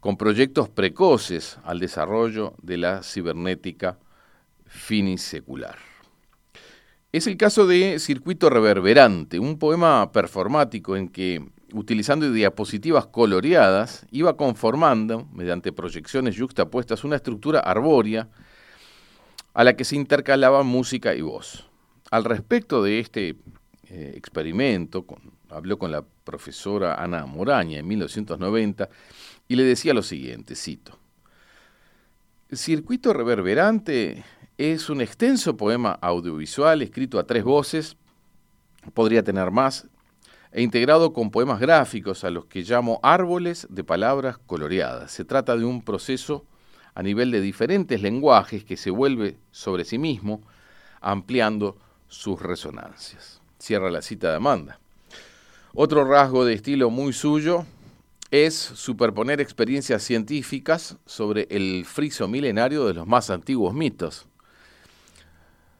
con 0.00 0.16
proyectos 0.16 0.68
precoces 0.68 1.60
al 1.62 1.78
desarrollo 1.78 2.54
de 2.60 2.76
la 2.76 3.04
cibernética 3.04 3.96
finisecular. 4.64 5.76
Es 7.12 7.28
el 7.28 7.36
caso 7.36 7.68
de 7.68 8.00
Circuito 8.00 8.50
Reverberante, 8.50 9.38
un 9.38 9.60
poema 9.60 10.10
performático 10.10 10.96
en 10.96 11.08
que, 11.08 11.46
utilizando 11.72 12.32
diapositivas 12.32 13.06
coloreadas, 13.06 14.06
iba 14.10 14.36
conformando, 14.36 15.28
mediante 15.32 15.70
proyecciones 15.70 16.34
yuxtapuestas, 16.34 17.04
una 17.04 17.14
estructura 17.14 17.60
arbórea 17.60 18.28
a 19.54 19.62
la 19.62 19.76
que 19.76 19.84
se 19.84 19.94
intercalaba 19.94 20.64
música 20.64 21.14
y 21.14 21.20
voz. 21.20 21.64
Al 22.10 22.24
respecto 22.24 22.82
de 22.82 22.98
este 22.98 23.36
eh, 23.88 24.14
experimento, 24.16 25.06
habló 25.50 25.78
con 25.78 25.90
la 25.90 26.02
profesora 26.24 27.02
Ana 27.02 27.26
Moraña 27.26 27.78
en 27.78 27.86
1990 27.86 28.88
y 29.48 29.56
le 29.56 29.64
decía 29.64 29.94
lo 29.94 30.02
siguiente, 30.02 30.54
cito, 30.54 30.98
Circuito 32.52 33.12
Reverberante 33.12 34.24
es 34.56 34.88
un 34.88 35.00
extenso 35.00 35.56
poema 35.56 35.98
audiovisual 36.00 36.80
escrito 36.82 37.18
a 37.18 37.26
tres 37.26 37.44
voces, 37.44 37.96
podría 38.94 39.22
tener 39.22 39.50
más, 39.50 39.88
e 40.52 40.62
integrado 40.62 41.12
con 41.12 41.30
poemas 41.30 41.60
gráficos 41.60 42.24
a 42.24 42.30
los 42.30 42.46
que 42.46 42.62
llamo 42.62 43.00
árboles 43.02 43.66
de 43.68 43.84
palabras 43.84 44.38
coloreadas. 44.38 45.10
Se 45.10 45.24
trata 45.24 45.56
de 45.56 45.64
un 45.64 45.82
proceso 45.82 46.46
a 46.94 47.02
nivel 47.02 47.30
de 47.30 47.42
diferentes 47.42 48.00
lenguajes 48.00 48.64
que 48.64 48.78
se 48.78 48.90
vuelve 48.90 49.36
sobre 49.50 49.84
sí 49.84 49.98
mismo, 49.98 50.40
ampliando 51.00 51.76
sus 52.08 52.40
resonancias. 52.40 53.42
Cierra 53.58 53.90
la 53.90 54.00
cita 54.00 54.30
de 54.30 54.36
Amanda. 54.36 54.80
Otro 55.78 56.06
rasgo 56.06 56.46
de 56.46 56.54
estilo 56.54 56.88
muy 56.88 57.12
suyo 57.12 57.66
es 58.30 58.54
superponer 58.54 59.42
experiencias 59.42 60.02
científicas 60.02 60.96
sobre 61.04 61.46
el 61.50 61.84
friso 61.84 62.28
milenario 62.28 62.86
de 62.86 62.94
los 62.94 63.06
más 63.06 63.28
antiguos 63.28 63.74
mitos. 63.74 64.26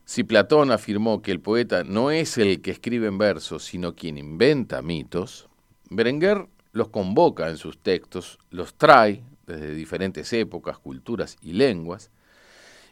Si 0.04 0.22
Platón 0.22 0.70
afirmó 0.70 1.22
que 1.22 1.32
el 1.32 1.40
poeta 1.40 1.82
no 1.82 2.10
es 2.10 2.36
el 2.36 2.60
que 2.60 2.72
escribe 2.72 3.06
en 3.06 3.16
versos, 3.16 3.64
sino 3.64 3.94
quien 3.94 4.18
inventa 4.18 4.82
mitos, 4.82 5.48
Berenguer 5.88 6.46
los 6.72 6.88
convoca 6.88 7.48
en 7.48 7.56
sus 7.56 7.78
textos, 7.78 8.38
los 8.50 8.74
trae 8.74 9.22
desde 9.46 9.72
diferentes 9.72 10.30
épocas, 10.34 10.76
culturas 10.76 11.38
y 11.40 11.54
lenguas, 11.54 12.10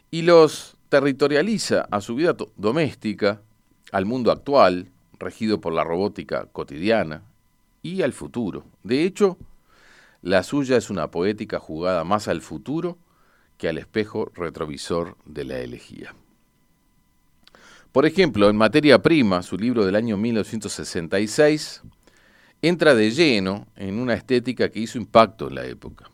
y 0.09 0.23
los 0.23 0.75
territorializa 0.89 1.81
a 1.91 2.01
su 2.01 2.15
vida 2.15 2.35
doméstica, 2.57 3.43
al 3.91 4.05
mundo 4.05 4.31
actual, 4.31 4.89
regido 5.19 5.61
por 5.61 5.73
la 5.73 5.83
robótica 5.83 6.47
cotidiana, 6.51 7.23
y 7.81 8.01
al 8.01 8.13
futuro. 8.13 8.65
De 8.83 9.03
hecho, 9.03 9.37
la 10.21 10.41
suya 10.43 10.77
es 10.77 10.89
una 10.89 11.11
poética 11.11 11.59
jugada 11.59 12.03
más 12.03 12.27
al 12.27 12.41
futuro 12.41 12.97
que 13.57 13.69
al 13.69 13.77
espejo 13.77 14.31
retrovisor 14.33 15.17
de 15.25 15.45
la 15.45 15.59
elegía. 15.59 16.15
Por 17.91 18.05
ejemplo, 18.05 18.49
en 18.49 18.57
Materia 18.57 19.01
Prima, 19.01 19.43
su 19.43 19.57
libro 19.57 19.85
del 19.85 19.95
año 19.95 20.17
1966, 20.17 21.83
entra 22.61 22.95
de 22.95 23.11
lleno 23.11 23.67
en 23.75 23.99
una 23.99 24.15
estética 24.15 24.69
que 24.69 24.79
hizo 24.79 24.97
impacto 24.97 25.47
en 25.47 25.55
la 25.55 25.65
época 25.65 26.09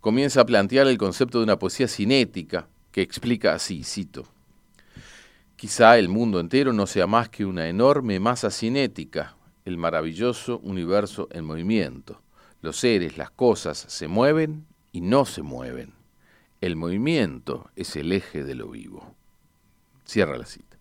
comienza 0.00 0.40
a 0.40 0.46
plantear 0.46 0.86
el 0.86 0.98
concepto 0.98 1.38
de 1.38 1.44
una 1.44 1.58
poesía 1.58 1.86
cinética 1.86 2.68
que 2.90 3.02
explica 3.02 3.54
así, 3.54 3.84
cito, 3.84 4.26
Quizá 5.60 5.98
el 5.98 6.08
mundo 6.08 6.40
entero 6.40 6.72
no 6.72 6.86
sea 6.86 7.06
más 7.06 7.28
que 7.28 7.44
una 7.44 7.68
enorme 7.68 8.18
masa 8.18 8.50
cinética, 8.50 9.36
el 9.66 9.76
maravilloso 9.76 10.58
universo 10.60 11.28
en 11.32 11.44
movimiento. 11.44 12.22
Los 12.62 12.78
seres, 12.78 13.18
las 13.18 13.30
cosas 13.30 13.76
se 13.76 14.08
mueven 14.08 14.64
y 14.90 15.02
no 15.02 15.26
se 15.26 15.42
mueven. 15.42 15.92
El 16.62 16.76
movimiento 16.76 17.68
es 17.76 17.94
el 17.96 18.10
eje 18.12 18.42
de 18.42 18.54
lo 18.54 18.70
vivo. 18.70 19.14
Cierra 20.06 20.38
la 20.38 20.46
cita. 20.46 20.78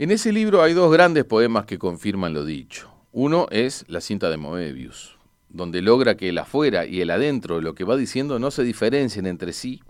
En 0.00 0.10
ese 0.10 0.32
libro 0.32 0.60
hay 0.60 0.72
dos 0.72 0.92
grandes 0.92 1.24
poemas 1.24 1.64
que 1.64 1.78
confirman 1.78 2.34
lo 2.34 2.44
dicho. 2.44 2.92
Uno 3.12 3.46
es 3.52 3.84
La 3.86 4.00
cinta 4.00 4.30
de 4.30 4.36
Moebius, 4.36 5.16
donde 5.48 5.80
logra 5.80 6.16
que 6.16 6.30
el 6.30 6.38
afuera 6.38 6.86
y 6.86 7.00
el 7.02 7.10
adentro 7.10 7.54
de 7.54 7.62
lo 7.62 7.76
que 7.76 7.84
va 7.84 7.96
diciendo 7.96 8.40
no 8.40 8.50
se 8.50 8.64
diferencien 8.64 9.26
entre 9.26 9.52
sí 9.52 9.80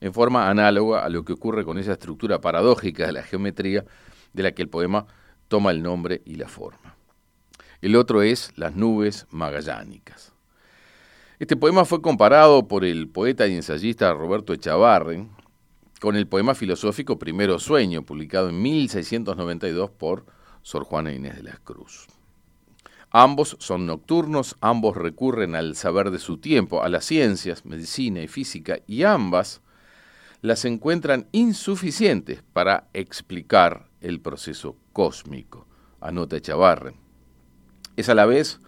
en 0.00 0.12
forma 0.12 0.48
análoga 0.48 1.04
a 1.04 1.08
lo 1.08 1.24
que 1.24 1.32
ocurre 1.32 1.64
con 1.64 1.78
esa 1.78 1.92
estructura 1.92 2.40
paradójica 2.40 3.06
de 3.06 3.12
la 3.12 3.22
geometría 3.22 3.84
de 4.32 4.42
la 4.42 4.52
que 4.52 4.62
el 4.62 4.68
poema 4.68 5.06
toma 5.48 5.70
el 5.70 5.82
nombre 5.82 6.22
y 6.24 6.36
la 6.36 6.48
forma. 6.48 6.96
El 7.80 7.96
otro 7.96 8.22
es 8.22 8.52
Las 8.56 8.74
nubes 8.74 9.26
magallánicas. 9.30 10.32
Este 11.38 11.56
poema 11.56 11.84
fue 11.84 12.00
comparado 12.00 12.68
por 12.68 12.84
el 12.84 13.08
poeta 13.08 13.46
y 13.46 13.54
ensayista 13.54 14.12
Roberto 14.12 14.52
Echavarren 14.52 15.30
con 16.00 16.16
el 16.16 16.26
poema 16.26 16.54
filosófico 16.54 17.18
Primero 17.18 17.58
Sueño, 17.58 18.02
publicado 18.02 18.48
en 18.48 18.62
1692 18.62 19.90
por 19.90 20.26
Sor 20.62 20.84
Juana 20.84 21.12
Inés 21.12 21.36
de 21.36 21.42
la 21.42 21.56
Cruz. 21.64 22.06
Ambos 23.10 23.56
son 23.60 23.86
nocturnos, 23.86 24.56
ambos 24.60 24.96
recurren 24.96 25.54
al 25.54 25.76
saber 25.76 26.10
de 26.10 26.18
su 26.18 26.38
tiempo, 26.38 26.82
a 26.82 26.88
las 26.88 27.04
ciencias, 27.04 27.64
medicina 27.64 28.20
y 28.22 28.28
física, 28.28 28.80
y 28.86 29.04
ambas 29.04 29.60
las 30.44 30.66
encuentran 30.66 31.26
insuficientes 31.32 32.42
para 32.52 32.90
explicar 32.92 33.88
el 34.02 34.20
proceso 34.20 34.76
cósmico, 34.92 35.66
anota 36.02 36.38
Chavarren. 36.38 36.96
Es 37.96 38.10
a 38.10 38.14
la 38.14 38.26
vez 38.26 38.60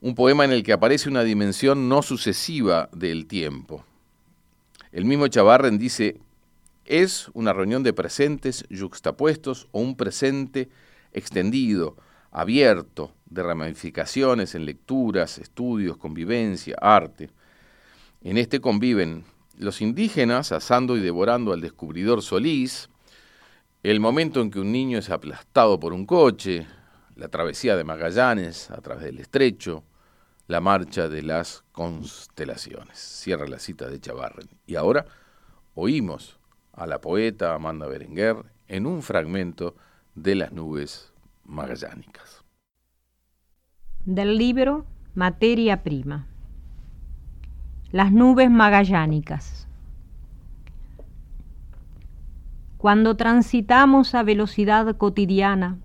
un 0.00 0.14
poema 0.14 0.44
en 0.44 0.52
el 0.52 0.62
que 0.62 0.72
aparece 0.72 1.08
una 1.08 1.24
dimensión 1.24 1.88
no 1.88 2.02
sucesiva 2.02 2.88
del 2.92 3.26
tiempo. 3.26 3.84
El 4.92 5.04
mismo 5.04 5.26
Chavarren 5.26 5.78
dice, 5.78 6.20
es 6.84 7.28
una 7.34 7.52
reunión 7.52 7.82
de 7.82 7.92
presentes 7.92 8.64
yuxtapuestos 8.70 9.66
o 9.72 9.80
un 9.80 9.96
presente 9.96 10.68
extendido, 11.12 11.96
abierto, 12.30 13.12
de 13.26 13.42
ramificaciones 13.42 14.54
en 14.54 14.64
lecturas, 14.64 15.38
estudios, 15.38 15.96
convivencia, 15.96 16.76
arte. 16.80 17.30
En 18.22 18.38
este 18.38 18.60
conviven 18.60 19.24
los 19.60 19.80
indígenas 19.80 20.52
asando 20.52 20.96
y 20.96 21.00
devorando 21.00 21.52
al 21.52 21.60
descubridor 21.60 22.22
Solís, 22.22 22.88
el 23.82 24.00
momento 24.00 24.40
en 24.40 24.50
que 24.50 24.60
un 24.60 24.72
niño 24.72 24.98
es 24.98 25.10
aplastado 25.10 25.78
por 25.78 25.92
un 25.92 26.04
coche, 26.06 26.66
la 27.16 27.28
travesía 27.28 27.76
de 27.76 27.84
Magallanes 27.84 28.70
a 28.70 28.80
través 28.80 29.04
del 29.04 29.18
estrecho, 29.18 29.84
la 30.46 30.60
marcha 30.60 31.08
de 31.08 31.22
las 31.22 31.64
constelaciones. 31.72 32.98
Cierra 32.98 33.46
la 33.46 33.58
cita 33.58 33.88
de 33.88 34.00
Chavarren. 34.00 34.48
Y 34.66 34.74
ahora 34.74 35.06
oímos 35.74 36.38
a 36.72 36.86
la 36.86 37.00
poeta 37.00 37.54
Amanda 37.54 37.86
Berenguer 37.86 38.36
en 38.68 38.86
un 38.86 39.02
fragmento 39.02 39.76
de 40.14 40.34
las 40.34 40.52
nubes 40.52 41.12
magallánicas 41.44 42.40
del 44.04 44.38
libro 44.38 44.86
Materia 45.14 45.82
Prima. 45.82 46.26
Las 47.92 48.12
nubes 48.12 48.48
magallánicas. 48.52 49.66
Cuando 52.78 53.16
transitamos 53.16 54.14
a 54.14 54.22
velocidad 54.22 54.96
cotidiana, 54.96 55.76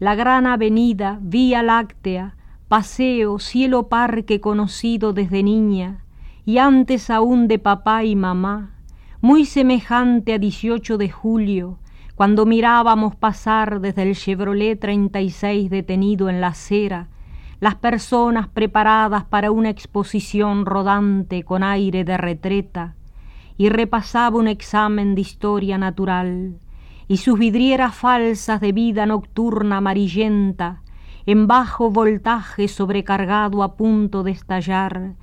la 0.00 0.16
gran 0.16 0.48
avenida, 0.48 1.20
vía 1.22 1.62
láctea, 1.62 2.34
paseo, 2.66 3.38
cielo 3.38 3.88
parque 3.88 4.40
conocido 4.40 5.12
desde 5.12 5.44
niña, 5.44 6.04
y 6.44 6.58
antes 6.58 7.10
aún 7.10 7.46
de 7.46 7.60
papá 7.60 8.02
y 8.02 8.16
mamá, 8.16 8.72
muy 9.20 9.44
semejante 9.44 10.34
a 10.34 10.38
18 10.38 10.98
de 10.98 11.10
julio, 11.10 11.78
cuando 12.16 12.44
mirábamos 12.44 13.14
pasar 13.14 13.80
desde 13.80 14.02
el 14.02 14.16
Chevrolet 14.16 14.80
36 14.80 15.70
detenido 15.70 16.28
en 16.28 16.40
la 16.40 16.48
acera, 16.48 17.06
las 17.60 17.76
personas 17.76 18.48
preparadas 18.48 19.24
para 19.24 19.50
una 19.50 19.70
exposición 19.70 20.66
rodante 20.66 21.42
con 21.42 21.62
aire 21.62 22.04
de 22.04 22.16
retreta, 22.18 22.94
y 23.56 23.70
repasaba 23.70 24.36
un 24.36 24.48
examen 24.48 25.14
de 25.14 25.22
historia 25.22 25.78
natural, 25.78 26.58
y 27.08 27.18
sus 27.18 27.38
vidrieras 27.38 27.94
falsas 27.94 28.60
de 28.60 28.72
vida 28.72 29.06
nocturna 29.06 29.78
amarillenta, 29.78 30.82
en 31.24 31.46
bajo 31.46 31.90
voltaje 31.90 32.68
sobrecargado 32.68 33.62
a 33.62 33.76
punto 33.76 34.22
de 34.22 34.32
estallar, 34.32 35.14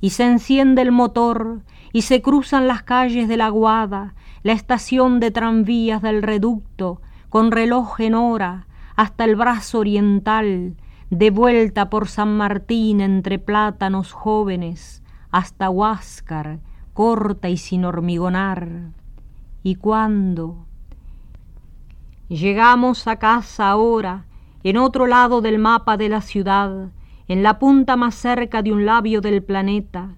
y 0.00 0.10
se 0.10 0.24
enciende 0.24 0.82
el 0.82 0.92
motor, 0.92 1.62
y 1.92 2.02
se 2.02 2.22
cruzan 2.22 2.66
las 2.66 2.82
calles 2.82 3.28
de 3.28 3.36
la 3.36 3.50
Guada, 3.50 4.14
la 4.42 4.52
estación 4.52 5.20
de 5.20 5.30
tranvías 5.30 6.02
del 6.02 6.22
reducto, 6.22 7.00
con 7.28 7.50
reloj 7.50 8.00
en 8.00 8.14
hora, 8.14 8.66
hasta 8.96 9.24
el 9.24 9.36
brazo 9.36 9.80
oriental, 9.80 10.76
de 11.10 11.30
vuelta 11.30 11.90
por 11.90 12.08
San 12.08 12.36
Martín 12.36 13.00
entre 13.00 13.38
plátanos 13.38 14.12
jóvenes, 14.12 15.02
hasta 15.30 15.70
Huáscar, 15.70 16.60
corta 16.92 17.48
y 17.48 17.56
sin 17.56 17.84
hormigonar. 17.84 18.90
Y 19.62 19.76
cuando 19.76 20.66
llegamos 22.28 23.06
a 23.06 23.16
casa 23.16 23.68
ahora, 23.68 24.24
en 24.62 24.76
otro 24.76 25.06
lado 25.06 25.40
del 25.40 25.58
mapa 25.58 25.96
de 25.96 26.08
la 26.08 26.20
ciudad, 26.20 26.88
en 27.28 27.42
la 27.42 27.58
punta 27.58 27.96
más 27.96 28.14
cerca 28.14 28.62
de 28.62 28.72
un 28.72 28.86
labio 28.86 29.20
del 29.20 29.42
planeta, 29.42 30.14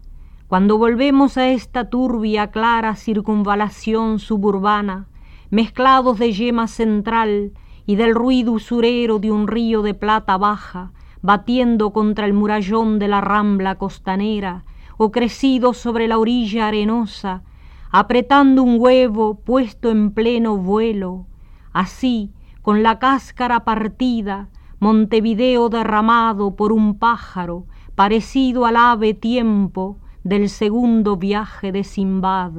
cuando 0.48 0.78
volvemos 0.78 1.36
a 1.36 1.48
esta 1.48 1.90
turbia, 1.90 2.52
clara 2.52 2.94
circunvalación 2.94 4.20
suburbana, 4.20 5.06
mezclados 5.50 6.18
de 6.18 6.32
yema 6.32 6.68
central 6.68 7.52
y 7.86 7.96
del 7.96 8.14
ruido 8.14 8.52
usurero 8.52 9.18
de 9.18 9.30
un 9.30 9.46
río 9.46 9.82
de 9.82 9.94
plata 9.94 10.36
baja, 10.36 10.92
batiendo 11.22 11.92
contra 11.92 12.26
el 12.26 12.32
murallón 12.32 12.98
de 12.98 13.08
la 13.08 13.20
rambla 13.20 13.76
costanera, 13.76 14.64
o 14.96 15.10
crecido 15.10 15.72
sobre 15.72 16.08
la 16.08 16.18
orilla 16.18 16.68
arenosa, 16.68 17.42
apretando 17.90 18.62
un 18.62 18.76
huevo 18.78 19.36
puesto 19.36 19.90
en 19.90 20.10
pleno 20.10 20.56
vuelo, 20.56 21.26
así, 21.72 22.32
con 22.62 22.82
la 22.82 22.98
cáscara 22.98 23.64
partida, 23.64 24.48
Montevideo 24.78 25.70
derramado 25.70 26.54
por 26.54 26.70
un 26.70 26.98
pájaro, 26.98 27.64
parecido 27.94 28.66
al 28.66 28.76
ave 28.76 29.14
tiempo, 29.14 29.96
del 30.22 30.50
segundo 30.50 31.16
viaje 31.16 31.72
de 31.72 31.82
Simbad. 31.82 32.52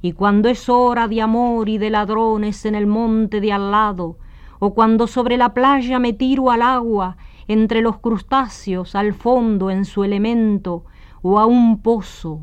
Y 0.00 0.12
cuando 0.12 0.48
es 0.48 0.68
hora 0.68 1.08
de 1.08 1.20
amor 1.22 1.68
y 1.68 1.78
de 1.78 1.90
ladrones 1.90 2.64
en 2.66 2.76
el 2.76 2.86
monte 2.86 3.40
de 3.40 3.52
al 3.52 3.72
lado, 3.72 4.18
o 4.64 4.72
cuando 4.72 5.06
sobre 5.06 5.36
la 5.36 5.52
playa 5.52 5.98
me 5.98 6.14
tiro 6.14 6.50
al 6.50 6.62
agua, 6.62 7.18
entre 7.48 7.82
los 7.82 7.98
crustáceos, 7.98 8.94
al 8.94 9.12
fondo 9.12 9.70
en 9.70 9.84
su 9.84 10.04
elemento, 10.04 10.86
o 11.20 11.38
a 11.38 11.44
un 11.44 11.82
pozo, 11.82 12.40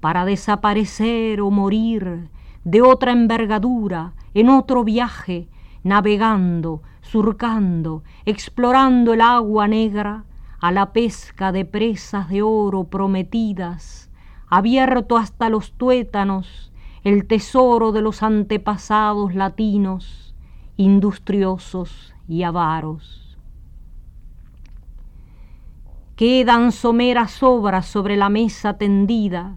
para 0.00 0.24
desaparecer 0.24 1.42
o 1.42 1.50
morir 1.50 2.30
de 2.64 2.80
otra 2.80 3.12
envergadura, 3.12 4.14
en 4.32 4.48
otro 4.48 4.82
viaje, 4.82 5.50
navegando, 5.82 6.80
surcando, 7.02 8.02
explorando 8.24 9.12
el 9.12 9.20
agua 9.20 9.68
negra, 9.68 10.24
a 10.60 10.72
la 10.72 10.94
pesca 10.94 11.52
de 11.52 11.66
presas 11.66 12.30
de 12.30 12.40
oro 12.40 12.84
prometidas, 12.84 14.10
abierto 14.48 15.18
hasta 15.18 15.50
los 15.50 15.72
tuétanos 15.72 16.72
el 17.04 17.26
tesoro 17.26 17.92
de 17.92 18.00
los 18.00 18.22
antepasados 18.22 19.34
latinos, 19.34 20.27
industriosos 20.78 22.14
y 22.28 22.44
avaros. 22.44 23.36
Quedan 26.14 26.72
someras 26.72 27.32
sobras 27.32 27.86
sobre 27.86 28.16
la 28.16 28.28
mesa 28.28 28.78
tendida, 28.78 29.56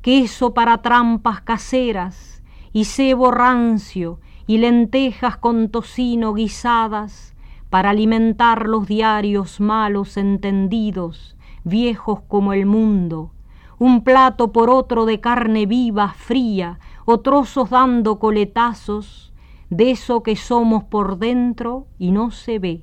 queso 0.00 0.54
para 0.54 0.78
trampas 0.78 1.42
caseras 1.42 2.42
y 2.72 2.86
cebo 2.86 3.30
rancio 3.30 4.18
y 4.46 4.58
lentejas 4.58 5.36
con 5.36 5.68
tocino 5.68 6.32
guisadas, 6.32 7.34
para 7.68 7.90
alimentar 7.90 8.66
los 8.66 8.86
diarios 8.86 9.60
malos 9.60 10.16
entendidos, 10.16 11.36
viejos 11.64 12.20
como 12.28 12.54
el 12.54 12.66
mundo, 12.66 13.30
un 13.78 14.04
plato 14.04 14.52
por 14.52 14.70
otro 14.70 15.04
de 15.04 15.20
carne 15.20 15.66
viva, 15.66 16.14
fría, 16.14 16.78
o 17.04 17.20
trozos 17.20 17.70
dando 17.70 18.18
coletazos, 18.18 19.31
de 19.72 19.90
eso 19.90 20.22
que 20.22 20.36
somos 20.36 20.84
por 20.84 21.16
dentro 21.16 21.86
y 21.98 22.10
no 22.10 22.30
se 22.30 22.58
ve, 22.58 22.82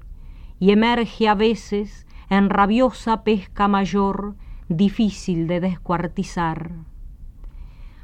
y 0.60 0.72
emerge 0.72 1.28
a 1.28 1.36
veces 1.36 2.08
en 2.32 2.50
rabiosa 2.50 3.24
pesca 3.24 3.68
mayor, 3.68 4.34
difícil 4.70 5.46
de 5.46 5.60
descuartizar. 5.60 6.72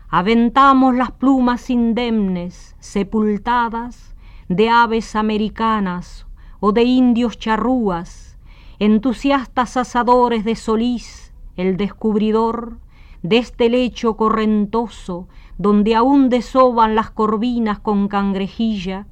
Aventamos 0.07 0.93
las 0.93 1.09
plumas 1.09 1.71
indemnes, 1.71 2.75
sepultadas, 2.79 4.15
de 4.49 4.69
aves 4.69 5.15
americanas 5.15 6.27
o 6.59 6.71
de 6.71 6.83
indios 6.83 7.39
charrúas, 7.39 8.37
entusiastas 8.77 9.77
asadores 9.77 10.45
de 10.45 10.55
Solís, 10.55 11.33
el 11.55 11.75
descubridor, 11.75 12.77
de 13.23 13.39
este 13.39 13.67
lecho 13.67 14.15
correntoso 14.15 15.27
donde 15.57 15.95
aún 15.95 16.29
desoban 16.29 16.95
las 16.95 17.11
corvinas 17.11 17.79
con 17.79 18.07
cangrejilla, 18.07 19.07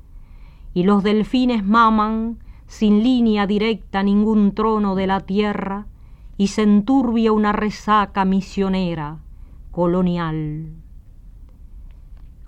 y 0.73 0.83
los 0.83 1.03
delfines 1.03 1.63
maman 1.63 2.39
sin 2.67 3.03
línea 3.03 3.45
directa 3.47 4.03
ningún 4.03 4.53
trono 4.53 4.95
de 4.95 5.07
la 5.07 5.19
tierra, 5.21 5.85
y 6.37 6.47
se 6.47 6.63
enturbia 6.63 7.31
una 7.31 7.51
resaca 7.51 8.25
misionera, 8.25 9.19
colonial. 9.71 10.67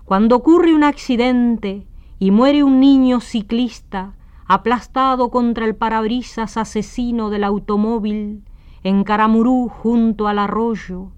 Cuando 0.04 0.36
ocurre 0.36 0.74
un 0.74 0.84
accidente 0.84 1.86
y 2.18 2.30
muere 2.30 2.62
un 2.62 2.80
niño 2.80 3.20
ciclista, 3.20 4.14
aplastado 4.46 5.30
contra 5.30 5.64
el 5.64 5.74
parabrisas 5.74 6.56
asesino 6.56 7.30
del 7.30 7.44
automóvil 7.44 8.44
en 8.84 9.02
Caramurú 9.02 9.68
junto 9.68 10.28
al 10.28 10.38
arroyo, 10.38 11.10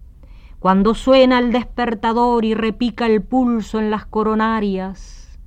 cuando 0.60 0.94
suena 0.94 1.38
el 1.38 1.52
despertador 1.52 2.44
y 2.44 2.54
repica 2.54 3.06
el 3.06 3.22
pulso 3.22 3.78
en 3.78 3.90
las 3.90 4.06
coronarias, 4.06 5.38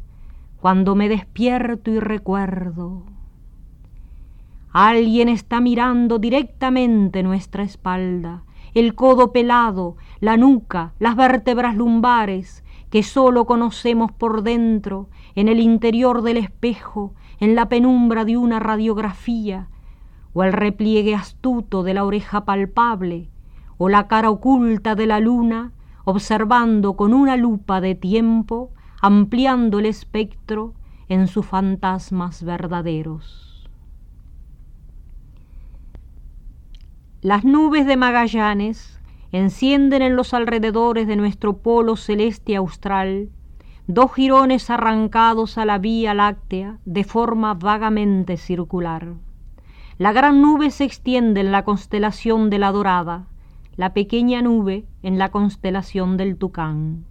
cuando 0.62 0.96
me 0.96 1.10
despierto 1.10 1.92
y 1.92 2.00
recuerdo. 2.00 3.04
Alguien 4.72 5.28
está 5.28 5.60
mirando 5.60 6.18
directamente 6.18 7.24
nuestra 7.24 7.64
espalda, 7.64 8.44
el 8.74 8.96
codo 8.96 9.34
pelado, 9.34 9.98
la 10.22 10.38
nuca, 10.38 10.94
las 10.98 11.18
vértebras 11.18 11.76
lumbares, 11.76 12.64
que 12.90 13.04
sólo 13.04 13.46
conocemos 13.46 14.14
por 14.14 14.44
dentro, 14.44 15.10
en 15.36 15.50
el 15.50 15.60
interior 15.60 16.22
del 16.22 16.38
espejo, 16.38 17.14
en 17.42 17.56
la 17.56 17.68
penumbra 17.68 18.24
de 18.24 18.38
una 18.38 18.60
radiografía, 18.62 19.68
o 20.34 20.44
el 20.44 20.54
repliegue 20.54 21.16
astuto 21.16 21.84
de 21.84 21.94
la 21.94 22.06
oreja 22.06 22.46
palpable, 22.46 23.30
o 23.84 23.90
la 23.90 24.08
cara 24.08 24.30
oculta 24.30 24.94
de 24.94 25.08
la 25.08 25.20
luna, 25.20 25.72
observando 26.06 26.94
con 26.94 27.16
una 27.16 27.36
lupa 27.36 27.82
de 27.82 27.96
tiempo, 27.96 28.70
ampliando 29.02 29.80
el 29.80 29.88
espectro 29.88 30.76
en 31.10 31.26
sus 31.26 31.48
fantasmas 31.48 32.44
verdaderos. 32.44 33.68
Las 37.22 37.44
nubes 37.44 37.88
de 37.88 37.98
Magallanes 37.98 39.00
encienden 39.32 40.04
en 40.04 40.16
los 40.16 40.36
alrededores 40.36 41.08
de 41.08 41.16
nuestro 41.16 41.58
polo 41.58 41.96
celeste 41.96 42.56
austral 42.56 43.30
dos 43.88 44.14
jirones 44.14 44.70
arrancados 44.70 45.58
a 45.58 45.66
la 45.66 45.80
vía 45.80 46.14
láctea 46.14 46.78
de 46.86 47.04
forma 47.04 47.56
vagamente 47.56 48.38
circular. 48.38 49.16
La 49.98 50.12
gran 50.12 50.40
nube 50.40 50.70
se 50.70 50.84
extiende 50.84 51.42
en 51.42 51.52
la 51.52 51.64
constelación 51.64 52.52
de 52.52 52.60
la 52.60 52.72
Dorada, 52.72 53.26
la 53.82 53.94
pequeña 53.96 54.44
nube 54.44 54.86
en 55.02 55.18
la 55.18 55.30
constelación 55.30 56.16
del 56.16 56.38
Tucán. 56.38 57.04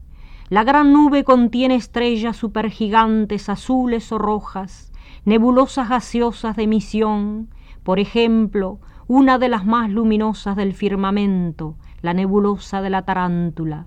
La 0.50 0.62
gran 0.62 0.92
nube 0.92 1.24
contiene 1.24 1.74
estrellas 1.74 2.36
supergigantes 2.36 3.48
azules 3.48 4.12
o 4.12 4.18
rojas, 4.18 4.92
nebulosas 5.24 5.88
gaseosas 5.88 6.54
de 6.54 6.62
emisión, 6.62 7.48
por 7.82 7.98
ejemplo, 7.98 8.78
una 9.08 9.40
de 9.40 9.48
las 9.48 9.66
más 9.66 9.90
luminosas 9.90 10.54
del 10.54 10.72
firmamento, 10.72 11.74
la 12.02 12.14
nebulosa 12.14 12.82
de 12.82 12.90
la 12.90 13.02
tarántula, 13.02 13.86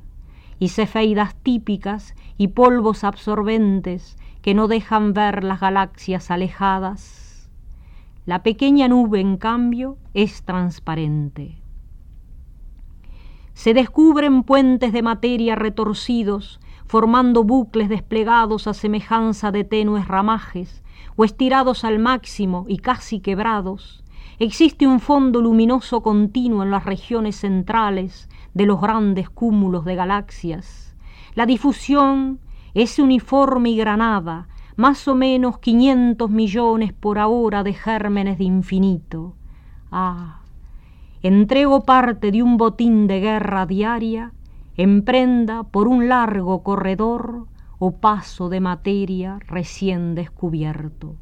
y 0.59 0.67
cefeidas 0.67 1.35
típicas 1.35 2.15
y 2.37 2.49
polvos 2.49 3.05
absorbentes 3.05 4.17
que 4.41 4.53
no 4.53 4.67
dejan 4.67 5.13
ver 5.13 5.45
las 5.45 5.61
galaxias 5.61 6.29
alejadas. 6.29 7.49
La 8.25 8.43
pequeña 8.43 8.89
nube, 8.89 9.21
en 9.21 9.37
cambio, 9.37 9.95
es 10.13 10.43
transparente. 10.43 11.62
Se 13.53 13.73
descubren 13.73 14.43
puentes 14.43 14.91
de 14.93 15.01
materia 15.01 15.55
retorcidos, 15.55 16.59
formando 16.85 17.43
bucles 17.43 17.89
desplegados 17.89 18.67
a 18.67 18.73
semejanza 18.73 19.51
de 19.51 19.63
tenues 19.63 20.07
ramajes, 20.07 20.83
o 21.15 21.23
estirados 21.23 21.83
al 21.83 21.99
máximo 21.99 22.65
y 22.67 22.77
casi 22.77 23.19
quebrados. 23.19 24.03
Existe 24.39 24.87
un 24.87 24.99
fondo 24.99 25.41
luminoso 25.41 26.01
continuo 26.01 26.63
en 26.63 26.71
las 26.71 26.85
regiones 26.85 27.37
centrales 27.37 28.29
de 28.53 28.65
los 28.65 28.81
grandes 28.81 29.29
cúmulos 29.29 29.85
de 29.85 29.95
galaxias. 29.95 30.95
La 31.35 31.45
difusión 31.45 32.39
es 32.73 32.99
uniforme 32.99 33.69
y 33.69 33.77
granada, 33.77 34.47
más 34.75 35.07
o 35.07 35.15
menos 35.15 35.59
500 35.59 36.29
millones 36.29 36.93
por 36.93 37.19
hora 37.19 37.63
de 37.63 37.73
gérmenes 37.73 38.39
de 38.39 38.43
infinito. 38.45 39.35
Ah, 39.91 40.42
entrego 41.23 41.85
parte 41.85 42.31
de 42.31 42.43
un 42.43 42.57
botín 42.57 43.07
de 43.07 43.21
guerra 43.21 43.65
diaria, 43.65 44.33
emprenda 44.75 45.63
por 45.63 45.87
un 45.87 46.09
largo 46.09 46.63
corredor 46.63 47.47
o 47.79 47.91
paso 47.99 48.49
de 48.49 48.59
materia 48.59 49.39
recién 49.47 50.15
descubierto. 50.15 51.15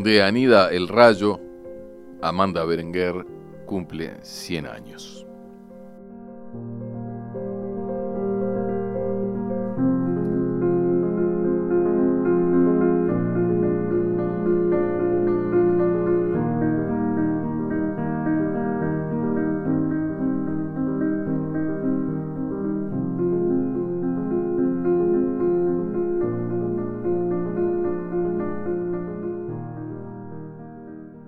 Donde 0.00 0.22
anida 0.22 0.70
el 0.72 0.88
rayo, 0.88 1.38
Amanda 2.22 2.64
Berenguer 2.64 3.26
cumple 3.66 4.14
100 4.22 4.66
años. 4.66 5.26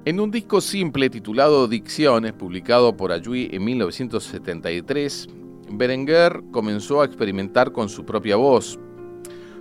En 0.04 0.18
un 0.18 0.32
disco 0.32 0.60
simple 0.60 1.08
titulado 1.10 1.68
Dicciones, 1.68 2.32
publicado 2.32 2.96
por 2.96 3.12
Ayui 3.12 3.48
en 3.52 3.62
1973, 3.62 5.28
Berenguer 5.70 6.42
comenzó 6.50 7.02
a 7.02 7.04
experimentar 7.04 7.70
con 7.70 7.88
su 7.88 8.04
propia 8.04 8.34
voz, 8.34 8.80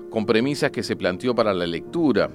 con 0.09 0.25
premisas 0.25 0.71
que 0.71 0.81
se 0.81 0.95
planteó 0.95 1.35
para 1.35 1.53
la 1.53 1.67
lectura. 1.67 2.31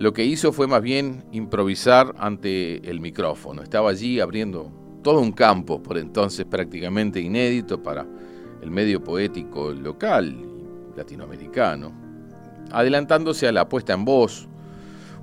Lo 0.00 0.12
que 0.12 0.24
hizo 0.24 0.52
fue 0.52 0.66
más 0.66 0.82
bien 0.82 1.24
improvisar 1.30 2.12
ante 2.18 2.78
el 2.90 2.98
micrófono. 2.98 3.62
Estaba 3.62 3.90
allí 3.90 4.18
abriendo 4.18 4.72
todo 5.04 5.20
un 5.20 5.30
campo, 5.30 5.80
por 5.80 5.98
entonces 5.98 6.44
prácticamente 6.44 7.20
inédito 7.20 7.80
para 7.80 8.04
el 8.60 8.72
medio 8.72 9.04
poético 9.04 9.70
local 9.70 10.36
latinoamericano, 10.96 11.92
adelantándose 12.72 13.46
a 13.46 13.52
la 13.52 13.68
puesta 13.68 13.92
en 13.92 14.04
voz, 14.04 14.48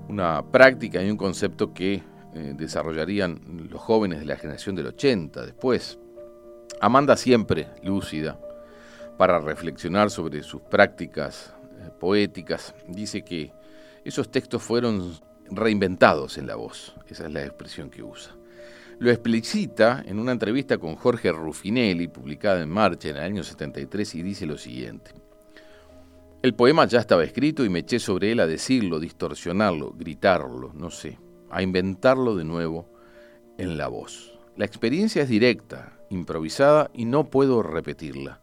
una 0.08 0.44
práctica 0.44 1.02
y 1.02 1.10
un 1.10 1.18
concepto 1.18 1.74
que 1.74 2.04
eh, 2.34 2.54
desarrollarían 2.56 3.68
los 3.70 3.82
jóvenes 3.82 4.20
de 4.20 4.26
la 4.26 4.38
generación 4.38 4.76
del 4.76 4.88
80 4.88 5.46
después. 5.46 6.00
Amanda 6.82 7.16
siempre 7.16 7.68
lúcida 7.84 8.40
para 9.18 9.40
reflexionar 9.40 10.10
sobre 10.10 10.42
sus 10.44 10.62
prácticas 10.62 11.54
eh, 11.80 11.90
poéticas, 12.00 12.74
dice 12.88 13.24
que 13.24 13.54
esos 14.04 14.32
textos 14.32 14.62
fueron 14.62 15.14
reinventados 15.50 16.38
en 16.38 16.48
la 16.48 16.56
voz, 16.56 16.96
esa 17.08 17.26
es 17.26 17.32
la 17.32 17.44
expresión 17.44 17.90
que 17.90 18.04
usa. 18.04 18.36
Lo 19.00 19.12
explicita 19.12 20.04
en 20.06 20.20
una 20.20 20.32
entrevista 20.32 20.78
con 20.78 20.96
Jorge 20.96 21.32
Ruffinelli, 21.32 22.08
publicada 22.08 22.62
en 22.62 22.70
Marcha 22.70 23.10
en 23.10 23.18
el 23.18 23.24
año 23.24 23.44
73, 23.44 24.16
y 24.16 24.24
dice 24.24 24.46
lo 24.46 24.58
siguiente. 24.58 25.12
El 26.44 26.56
poema 26.56 26.86
ya 26.86 27.00
estaba 27.00 27.24
escrito 27.24 27.64
y 27.64 27.70
me 27.70 27.80
eché 27.80 28.00
sobre 28.00 28.34
él 28.34 28.42
a 28.42 28.46
decirlo, 28.46 29.00
distorsionarlo, 29.00 29.94
gritarlo, 29.94 30.74
no 30.74 30.92
sé, 30.92 31.18
a 31.50 31.62
inventarlo 31.62 32.36
de 32.36 32.44
nuevo 32.44 32.90
en 33.58 33.78
la 33.78 33.88
voz. 33.88 34.38
La 34.58 34.66
experiencia 34.66 35.22
es 35.22 35.30
directa, 35.30 35.98
improvisada 36.10 36.92
y 36.94 37.06
no 37.06 37.30
puedo 37.30 37.64
repetirla. 37.64 38.42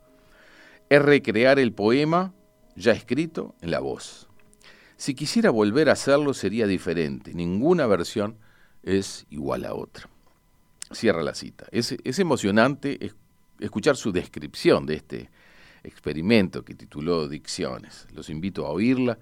Es 0.88 1.02
recrear 1.02 1.58
el 1.58 1.74
poema 1.74 2.32
ya 2.74 2.92
escrito 2.92 3.54
en 3.60 3.70
la 3.70 3.80
voz. 3.80 4.28
Si 4.96 5.14
quisiera 5.14 5.50
volver 5.50 5.90
a 5.90 5.92
hacerlo 5.92 6.32
sería 6.32 6.66
diferente. 6.66 7.34
Ninguna 7.34 7.86
versión 7.86 8.38
es 8.82 9.26
igual 9.28 9.66
a 9.66 9.74
otra. 9.74 10.08
Cierra 10.90 11.22
la 11.22 11.34
cita. 11.34 11.66
Es, 11.70 11.94
emocionante 12.18 13.12
escuchar 13.58 13.96
su 13.98 14.10
descripción 14.10 14.86
de 14.86 14.94
este 14.94 15.30
experimento 15.84 16.64
que 16.64 16.74
tituló 16.74 17.28
Dicciones. 17.28 18.06
Los 18.14 18.30
invito 18.30 18.66
a 18.66 18.70
oírla 18.70 19.18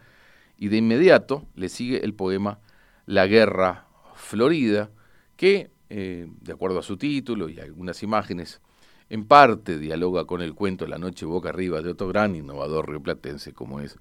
y 0.57 0.69
de 0.69 0.79
inmediato 0.79 1.47
le 1.55 1.69
sigue 1.69 2.05
el 2.05 2.15
poema 2.15 2.59
La 3.07 3.27
Guerra 3.27 3.87
Florida, 4.15 4.91
que, 5.37 5.71
eh, 5.89 6.27
de 6.41 6.53
acuerdo 6.53 6.81
a 6.81 6.83
su 6.83 6.97
título 6.97 7.49
y 7.49 7.61
algunas 7.61 8.03
imágenes, 8.03 8.61
en 9.09 9.25
parte 9.25 9.79
dialoga 9.79 10.27
con 10.27 10.43
el 10.43 10.55
cuento 10.55 10.87
La 10.87 10.99
Noche 10.99 11.25
Boca 11.25 11.49
Arriba 11.51 11.81
de 11.81 11.91
otro 11.91 12.09
gran 12.09 12.35
innovador 12.35 12.91
rioplatense 12.91 13.53
como 13.53 13.81
es 13.81 13.99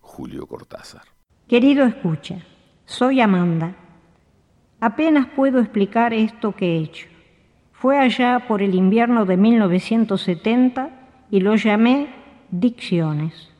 Julio 0.00 0.46
Cortázar. 0.46 1.02
Querido 1.46 1.84
escucha, 1.84 2.44
soy 2.86 3.20
Amanda. 3.20 3.76
Apenas 4.80 5.26
puedo 5.34 5.60
explicar 5.60 6.12
esto 6.12 6.54
que 6.54 6.76
he 6.76 6.78
hecho. 6.78 7.08
Fue 7.72 7.98
allá 7.98 8.44
por 8.48 8.62
el 8.62 8.74
invierno 8.74 9.24
de 9.24 9.36
1970 9.36 10.97
y 11.30 11.40
lo 11.40 11.56
llamé 11.56 12.08
dicciones. 12.50 13.50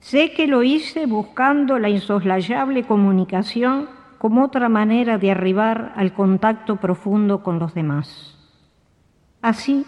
Sé 0.00 0.32
que 0.32 0.46
lo 0.46 0.62
hice 0.62 1.06
buscando 1.06 1.78
la 1.78 1.88
insoslayable 1.88 2.84
comunicación 2.84 3.88
como 4.18 4.44
otra 4.44 4.68
manera 4.68 5.18
de 5.18 5.30
arribar 5.30 5.92
al 5.96 6.12
contacto 6.12 6.76
profundo 6.76 7.42
con 7.42 7.58
los 7.58 7.74
demás. 7.74 8.38
Así, 9.42 9.84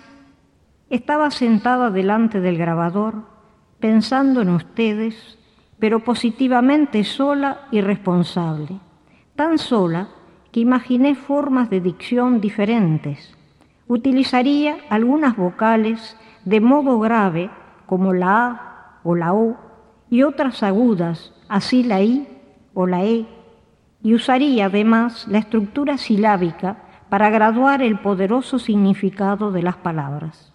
estaba 0.91 1.31
sentada 1.31 1.91
delante 1.91 2.41
del 2.41 2.59
grabador, 2.59 3.25
pensando 3.81 4.43
en 4.43 4.51
ustedes, 4.51 5.39
pero 5.79 6.01
positivamente 6.01 7.05
sola 7.05 7.69
y 7.71 7.81
responsable, 7.81 8.81
tan 9.37 9.59
sola 9.59 10.09
que 10.51 10.61
imaginé 10.61 11.15
formas 11.15 11.71
de 11.71 11.81
dicción 11.81 12.41
diferentes. 12.41 13.37
Utilizaría 13.87 14.79
algunas 14.91 15.37
vocales 15.37 16.17
de 16.45 16.61
modo 16.61 16.99
grave 16.99 17.51
como 17.87 18.13
la 18.13 18.47
A 18.47 19.01
o 19.03 19.15
la 19.15 19.33
O 19.33 19.57
y 20.11 20.23
otras 20.23 20.63
agudas, 20.63 21.33
así 21.49 21.83
la 21.83 22.03
I 22.03 22.29
o 22.75 22.87
la 22.87 23.05
E, 23.05 23.27
y 24.03 24.15
usaría 24.15 24.67
además 24.67 25.27
la 25.29 25.39
estructura 25.39 25.99
silábica 25.99 26.77
para 27.09 27.31
graduar 27.31 27.83
el 27.83 27.99
poderoso 27.99 28.59
significado 28.59 29.51
de 29.51 29.63
las 29.63 29.77
palabras. 29.77 30.53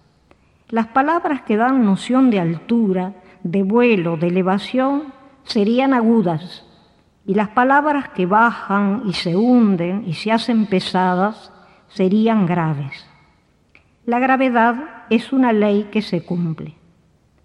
Las 0.69 0.88
palabras 0.88 1.41
que 1.41 1.58
dan 1.58 1.84
noción 1.84 2.30
de 2.30 2.39
altura, 2.39 3.13
de 3.43 3.63
vuelo, 3.63 4.17
de 4.17 4.28
elevación, 4.28 5.13
serían 5.43 5.93
agudas, 5.93 6.65
y 7.26 7.36
las 7.36 7.50
palabras 7.50 8.10
que 8.10 8.26
bajan 8.26 9.04
y 9.06 9.13
se 9.13 9.36
hunden 9.36 10.04
y 10.08 10.13
se 10.13 10.32
hacen 10.32 10.65
pesadas 10.65 11.52
serían 11.88 12.46
graves. 12.46 13.06
La 14.06 14.20
gravedad 14.20 15.06
es 15.10 15.32
una 15.32 15.54
ley 15.54 15.88
que 15.92 16.02
se 16.02 16.26
cumple. 16.26 16.76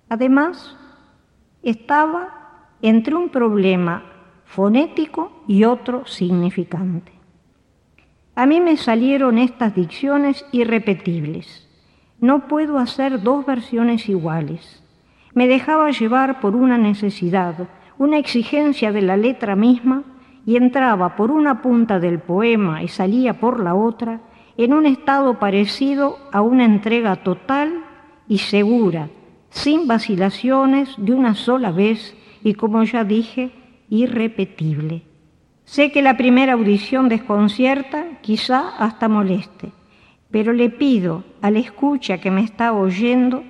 Además, 0.08 0.76
estaba 1.62 2.72
entre 2.82 3.14
un 3.14 3.28
problema 3.28 4.02
fonético 4.44 5.44
y 5.46 5.62
otro 5.62 6.04
significante. 6.06 7.12
A 8.34 8.46
mí 8.46 8.60
me 8.60 8.76
salieron 8.76 9.38
estas 9.38 9.74
dicciones 9.74 10.44
irrepetibles. 10.50 11.68
No 12.20 12.48
puedo 12.48 12.78
hacer 12.78 13.22
dos 13.22 13.46
versiones 13.46 14.08
iguales. 14.08 14.82
Me 15.34 15.46
dejaba 15.46 15.90
llevar 15.90 16.40
por 16.40 16.56
una 16.56 16.76
necesidad, 16.76 17.68
una 17.98 18.18
exigencia 18.18 18.90
de 18.90 19.02
la 19.02 19.16
letra 19.16 19.54
misma, 19.54 20.02
y 20.44 20.56
entraba 20.56 21.14
por 21.14 21.30
una 21.30 21.60
punta 21.60 22.00
del 22.00 22.18
poema 22.20 22.82
y 22.82 22.88
salía 22.88 23.38
por 23.38 23.60
la 23.60 23.74
otra, 23.74 24.20
en 24.58 24.74
un 24.74 24.86
estado 24.86 25.38
parecido 25.38 26.18
a 26.32 26.42
una 26.42 26.64
entrega 26.64 27.16
total 27.16 27.84
y 28.26 28.38
segura, 28.38 29.08
sin 29.50 29.86
vacilaciones, 29.86 30.94
de 30.98 31.14
una 31.14 31.34
sola 31.34 31.70
vez 31.70 32.16
y, 32.42 32.54
como 32.54 32.82
ya 32.82 33.04
dije, 33.04 33.52
irrepetible. 33.88 35.04
Sé 35.64 35.92
que 35.92 36.02
la 36.02 36.16
primera 36.16 36.54
audición 36.54 37.08
desconcierta, 37.08 38.18
quizá 38.20 38.76
hasta 38.78 39.08
moleste, 39.08 39.70
pero 40.30 40.52
le 40.52 40.70
pido 40.70 41.22
a 41.40 41.52
la 41.52 41.60
escucha 41.60 42.18
que 42.18 42.32
me 42.32 42.42
está 42.42 42.72
oyendo 42.72 43.44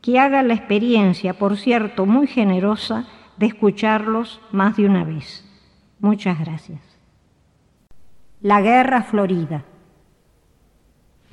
que 0.00 0.20
haga 0.20 0.44
la 0.44 0.54
experiencia, 0.54 1.34
por 1.34 1.56
cierto, 1.56 2.06
muy 2.06 2.28
generosa, 2.28 3.08
de 3.36 3.46
escucharlos 3.46 4.40
más 4.52 4.76
de 4.76 4.86
una 4.86 5.02
vez. 5.02 5.44
Muchas 5.98 6.38
gracias. 6.38 6.80
La 8.40 8.60
Guerra 8.60 9.02
Florida. 9.02 9.64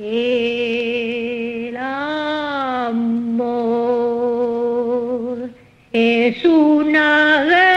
El 0.01 1.75
amor 1.75 1.89
es 5.91 6.45
una 6.45 7.68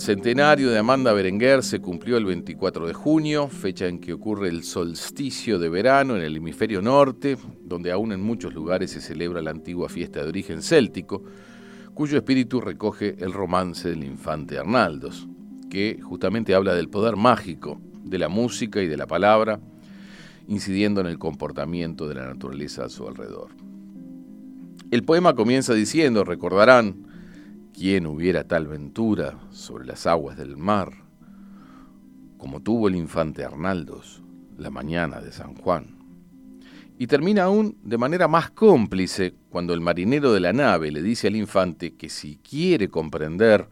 centenario 0.06 0.70
de 0.70 0.78
Amanda 0.78 1.12
Berenguer 1.12 1.64
se 1.64 1.80
cumplió 1.80 2.16
el 2.16 2.24
24 2.26 2.86
de 2.86 2.94
junio, 2.94 3.48
fecha 3.48 3.88
en 3.88 3.98
que 3.98 4.12
ocurre 4.12 4.48
el 4.48 4.62
solsticio 4.62 5.58
de 5.58 5.68
verano 5.68 6.14
en 6.14 6.22
el 6.22 6.36
hemisferio 6.36 6.80
norte, 6.80 7.36
donde 7.64 7.90
aún 7.90 8.12
en 8.12 8.20
muchos 8.20 8.54
lugares 8.54 8.92
se 8.92 9.00
celebra 9.00 9.42
la 9.42 9.50
antigua 9.50 9.88
fiesta 9.88 10.22
de 10.22 10.28
origen 10.28 10.62
céltico, 10.62 11.24
cuyo 11.92 12.18
espíritu 12.18 12.60
recoge 12.60 13.16
el 13.18 13.32
romance 13.32 13.88
del 13.88 14.04
infante 14.04 14.56
Arnaldos, 14.56 15.26
que 15.68 15.98
justamente 16.00 16.54
habla 16.54 16.76
del 16.76 16.88
poder 16.88 17.16
mágico 17.16 17.80
de 18.04 18.18
la 18.18 18.28
música 18.28 18.80
y 18.80 18.86
de 18.86 18.96
la 18.96 19.08
palabra, 19.08 19.58
incidiendo 20.46 21.00
en 21.00 21.08
el 21.08 21.18
comportamiento 21.18 22.06
de 22.06 22.14
la 22.14 22.26
naturaleza 22.26 22.84
a 22.84 22.88
su 22.88 23.08
alrededor. 23.08 23.48
El 24.92 25.02
poema 25.02 25.34
comienza 25.34 25.74
diciendo, 25.74 26.22
recordarán, 26.22 27.05
¿Quién 27.76 28.06
hubiera 28.06 28.44
tal 28.44 28.68
ventura 28.68 29.38
sobre 29.50 29.84
las 29.84 30.06
aguas 30.06 30.38
del 30.38 30.56
mar 30.56 30.92
como 32.38 32.60
tuvo 32.60 32.88
el 32.88 32.96
infante 32.96 33.44
Arnaldos 33.44 34.22
la 34.56 34.70
mañana 34.70 35.20
de 35.20 35.30
San 35.30 35.54
Juan? 35.56 35.94
Y 36.98 37.06
termina 37.06 37.42
aún 37.42 37.76
de 37.82 37.98
manera 37.98 38.28
más 38.28 38.50
cómplice 38.50 39.34
cuando 39.50 39.74
el 39.74 39.82
marinero 39.82 40.32
de 40.32 40.40
la 40.40 40.54
nave 40.54 40.90
le 40.90 41.02
dice 41.02 41.26
al 41.26 41.36
infante 41.36 41.94
que 41.94 42.08
si 42.08 42.38
quiere 42.38 42.88
comprender 42.88 43.68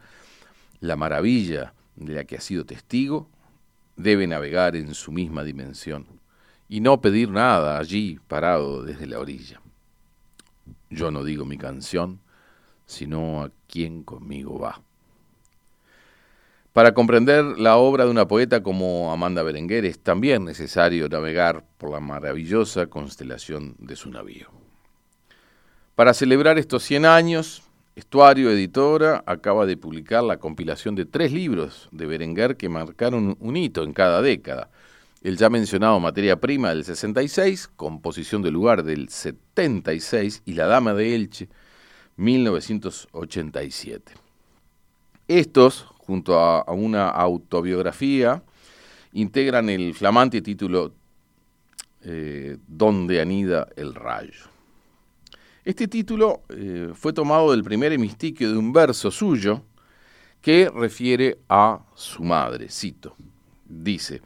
la 0.80 0.96
maravilla 0.96 1.72
de 1.96 2.12
la 2.12 2.24
que 2.24 2.36
ha 2.36 2.42
sido 2.42 2.66
testigo, 2.66 3.30
debe 3.96 4.26
navegar 4.26 4.76
en 4.76 4.92
su 4.92 5.12
misma 5.12 5.44
dimensión 5.44 6.05
y 6.68 6.82
no 6.82 7.00
pedir 7.00 7.30
nada 7.30 7.78
allí 7.78 8.20
parado 8.28 8.82
desde 8.82 9.07
la 9.07 9.18
orilla. 9.18 9.62
Yo 10.90 11.11
no 11.11 11.24
digo 11.24 11.46
mi 11.46 11.57
canción, 11.57 12.20
sino 12.86 13.50
a 13.74 13.76
quien 13.76 14.04
conmigo 14.04 14.58
va. 14.58 14.80
Para 16.72 16.94
comprender 16.94 17.44
la 17.58 17.76
obra 17.76 18.04
de 18.04 18.10
una 18.10 18.26
poeta 18.26 18.62
como 18.62 19.12
Amanda 19.12 19.42
Berenguer 19.42 19.84
es 19.84 19.98
también 19.98 20.44
necesario 20.44 21.08
navegar 21.08 21.64
por 21.78 21.90
la 21.90 22.00
maravillosa 22.00 22.86
constelación 22.86 23.74
de 23.78 23.96
su 23.96 24.10
navío. 24.10 24.48
Para 25.94 26.14
celebrar 26.14 26.58
estos 26.58 26.82
100 26.84 27.06
años, 27.06 27.62
Estuario 27.94 28.50
Editora 28.50 29.22
acaba 29.26 29.66
de 29.66 29.76
publicar 29.76 30.24
la 30.24 30.38
compilación 30.38 30.96
de 30.96 31.04
tres 31.04 31.32
libros 31.32 31.88
de 31.92 32.06
Berenguer 32.06 32.56
que 32.56 32.68
marcaron 32.68 33.36
un 33.38 33.56
hito 33.56 33.84
en 33.84 33.92
cada 33.92 34.20
década. 34.20 34.70
El 35.22 35.36
ya 35.36 35.48
mencionado 35.48 36.00
Materia 36.00 36.40
Prima 36.40 36.70
del 36.70 36.84
66, 36.84 37.68
Composición 37.76 38.42
del 38.42 38.54
Lugar 38.54 38.82
del 38.82 39.08
76 39.08 40.42
y 40.44 40.54
La 40.54 40.66
Dama 40.66 40.92
de 40.94 41.14
Elche 41.14 41.48
1987. 42.16 44.12
Estos, 45.26 45.86
junto 45.98 46.38
a, 46.38 46.70
una 46.72 47.08
autobiografía, 47.08 48.42
integran 49.12 49.68
el 49.70 49.94
flamante 49.94 50.42
título 50.42 50.92
eh, 52.02 52.58
Donde 52.66 53.20
anida 53.20 53.68
el 53.76 53.94
rayo. 53.94 54.44
Este 55.64 55.88
título 55.88 56.42
eh, 56.50 56.90
fue 56.94 57.14
tomado 57.14 57.50
del 57.52 57.64
primer 57.64 57.92
hemistiquio 57.92 58.50
de 58.52 58.58
un 58.58 58.72
verso 58.72 59.10
suyo 59.10 59.62
que 60.42 60.68
refiere 60.68 61.38
a 61.48 61.80
su 61.94 62.22
madre, 62.22 62.68
cito, 62.68 63.16
dice, 63.64 64.20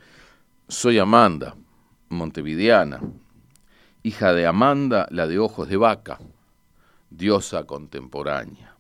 soy 0.67 0.99
Amanda, 0.99 1.55
montevideana, 2.09 3.01
hija 4.03 4.33
de 4.33 4.47
Amanda, 4.47 5.07
la 5.13 5.29
de 5.29 5.39
ojos 5.39 5.69
de 5.69 5.77
vaca, 5.77 6.19
diosa 7.11 7.65
contemporánea, 7.65 8.75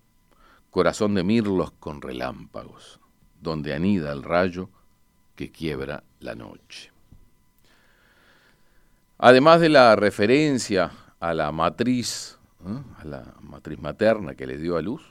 corazón 0.70 1.14
de 1.14 1.22
mirlos 1.22 1.72
con 1.72 2.03
relámpagos, 2.03 3.01
donde 3.41 3.74
anida 3.74 4.12
el 4.12 4.22
rayo 4.22 4.70
que 5.35 5.51
quiebra 5.51 6.03
la 6.20 6.35
noche. 6.35 6.91
Además 9.18 9.61
de 9.61 9.68
la 9.68 9.97
referencia 9.97 10.93
a 11.20 11.35
la 11.35 11.51
matriz, 11.53 12.39
¿eh? 12.66 12.83
a 13.01 13.05
la 13.05 13.35
matriz 13.41 13.79
materna 13.81 14.35
que 14.35 14.47
le 14.47 14.59
dio 14.59 14.76
a 14.76 14.83
luz, 14.83 15.03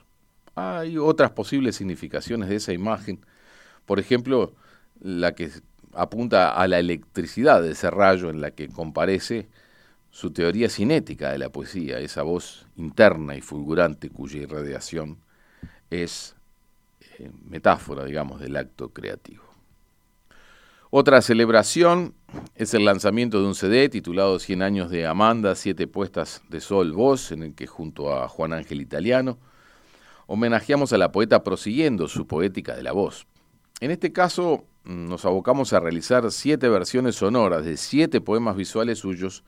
hay 0.55 0.97
otras 0.97 1.31
posibles 1.31 1.75
significaciones 1.75 2.49
de 2.49 2.55
esa 2.55 2.73
imagen. 2.73 3.19
Por 3.85 3.99
ejemplo, 3.99 4.53
la 4.99 5.35
que 5.35 5.51
apunta 5.93 6.51
a 6.51 6.67
la 6.67 6.79
electricidad 6.79 7.61
de 7.61 7.71
ese 7.71 7.91
rayo 7.91 8.29
en 8.29 8.41
la 8.41 8.51
que 8.51 8.67
comparece 8.69 9.47
su 10.17 10.31
teoría 10.31 10.67
cinética 10.67 11.31
de 11.31 11.37
la 11.37 11.49
poesía, 11.49 11.99
esa 11.99 12.23
voz 12.23 12.65
interna 12.75 13.35
y 13.35 13.41
fulgurante 13.41 14.09
cuya 14.09 14.41
irradiación 14.41 15.19
es 15.91 16.35
eh, 17.19 17.29
metáfora, 17.47 18.03
digamos, 18.03 18.39
del 18.39 18.57
acto 18.57 18.89
creativo. 18.89 19.43
Otra 20.89 21.21
celebración 21.21 22.15
es 22.55 22.73
el 22.73 22.85
lanzamiento 22.85 23.39
de 23.39 23.45
un 23.45 23.53
CD 23.53 23.89
titulado 23.89 24.39
100 24.39 24.63
años 24.63 24.89
de 24.89 25.05
Amanda, 25.05 25.53
siete 25.53 25.85
puestas 25.85 26.41
de 26.49 26.61
sol 26.61 26.93
voz, 26.93 27.31
en 27.31 27.43
el 27.43 27.53
que 27.53 27.67
junto 27.67 28.11
a 28.11 28.27
Juan 28.27 28.53
Ángel 28.53 28.81
Italiano 28.81 29.37
homenajeamos 30.25 30.93
a 30.93 30.97
la 30.97 31.11
poeta 31.11 31.43
prosiguiendo 31.43 32.07
su 32.07 32.25
poética 32.25 32.75
de 32.75 32.81
la 32.81 32.91
voz. 32.91 33.27
En 33.81 33.91
este 33.91 34.11
caso 34.11 34.65
nos 34.83 35.25
abocamos 35.25 35.73
a 35.73 35.79
realizar 35.79 36.31
siete 36.31 36.69
versiones 36.69 37.17
sonoras 37.17 37.65
de 37.65 37.77
siete 37.77 38.19
poemas 38.19 38.55
visuales 38.55 38.97
suyos 38.97 39.43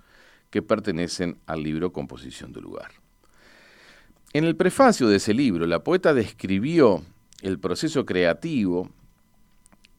que 0.50 0.62
pertenecen 0.62 1.38
al 1.46 1.64
libro 1.64 1.92
Composición 1.92 2.54
de 2.54 2.62
Lugar. 2.62 2.92
En 4.34 4.44
el 4.44 4.56
prefacio 4.56 5.08
de 5.08 5.18
ese 5.18 5.34
libro, 5.34 5.66
la 5.66 5.84
poeta 5.84 6.14
describió 6.14 7.04
el 7.42 7.60
proceso 7.60 8.06
creativo 8.06 8.90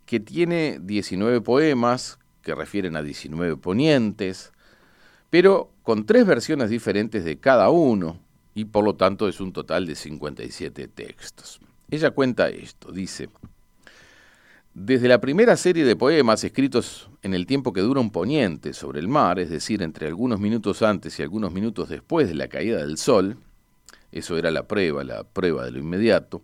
que 0.06 0.20
tiene 0.20 0.78
19 0.80 1.40
poemas 1.40 2.18
que 2.42 2.54
refieren 2.54 2.96
a 2.96 3.02
19 3.02 3.56
ponientes, 3.56 4.52
pero 5.30 5.72
con 5.82 6.06
tres 6.06 6.26
versiones 6.26 6.70
diferentes 6.70 7.24
de 7.24 7.38
cada 7.38 7.70
uno, 7.70 8.18
y 8.54 8.64
por 8.64 8.84
lo 8.84 8.94
tanto 8.94 9.28
es 9.28 9.40
un 9.40 9.52
total 9.52 9.86
de 9.86 9.94
57 9.94 10.88
textos. 10.88 11.60
Ella 11.90 12.10
cuenta 12.10 12.48
esto, 12.48 12.92
dice, 12.92 13.28
desde 14.74 15.08
la 15.08 15.20
primera 15.20 15.56
serie 15.56 15.84
de 15.84 15.96
poemas 15.96 16.44
escritos 16.44 17.10
en 17.22 17.34
el 17.34 17.46
tiempo 17.46 17.72
que 17.72 17.80
dura 17.80 18.00
un 18.00 18.10
poniente 18.10 18.72
sobre 18.72 19.00
el 19.00 19.08
mar, 19.08 19.40
es 19.40 19.50
decir, 19.50 19.82
entre 19.82 20.06
algunos 20.06 20.38
minutos 20.38 20.82
antes 20.82 21.18
y 21.18 21.22
algunos 21.22 21.52
minutos 21.52 21.88
después 21.88 22.28
de 22.28 22.34
la 22.34 22.48
caída 22.48 22.78
del 22.78 22.96
sol, 22.96 23.36
eso 24.12 24.38
era 24.38 24.50
la 24.50 24.68
prueba, 24.68 25.02
la 25.02 25.24
prueba 25.24 25.64
de 25.64 25.72
lo 25.72 25.80
inmediato, 25.80 26.42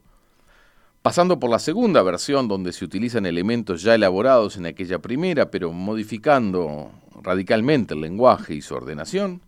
pasando 1.03 1.39
por 1.39 1.51
la 1.51 1.61
segunda 1.61 2.03
versión 2.03 2.49
donde 2.49 2.73
se 2.73 2.85
utilizan 2.85 3.27
elementos 3.27 3.83
ya 3.83 3.95
elaborados 3.95 4.57
en 4.57 4.67
aquella 4.67 4.99
primera, 4.99 5.51
pero 5.51 5.73
modificando 5.73 6.91
radicalmente 7.23 7.95
el 7.95 8.01
lenguaje 8.01 8.55
y 8.55 8.61
su 8.61 8.75
ordenación, 8.75 9.41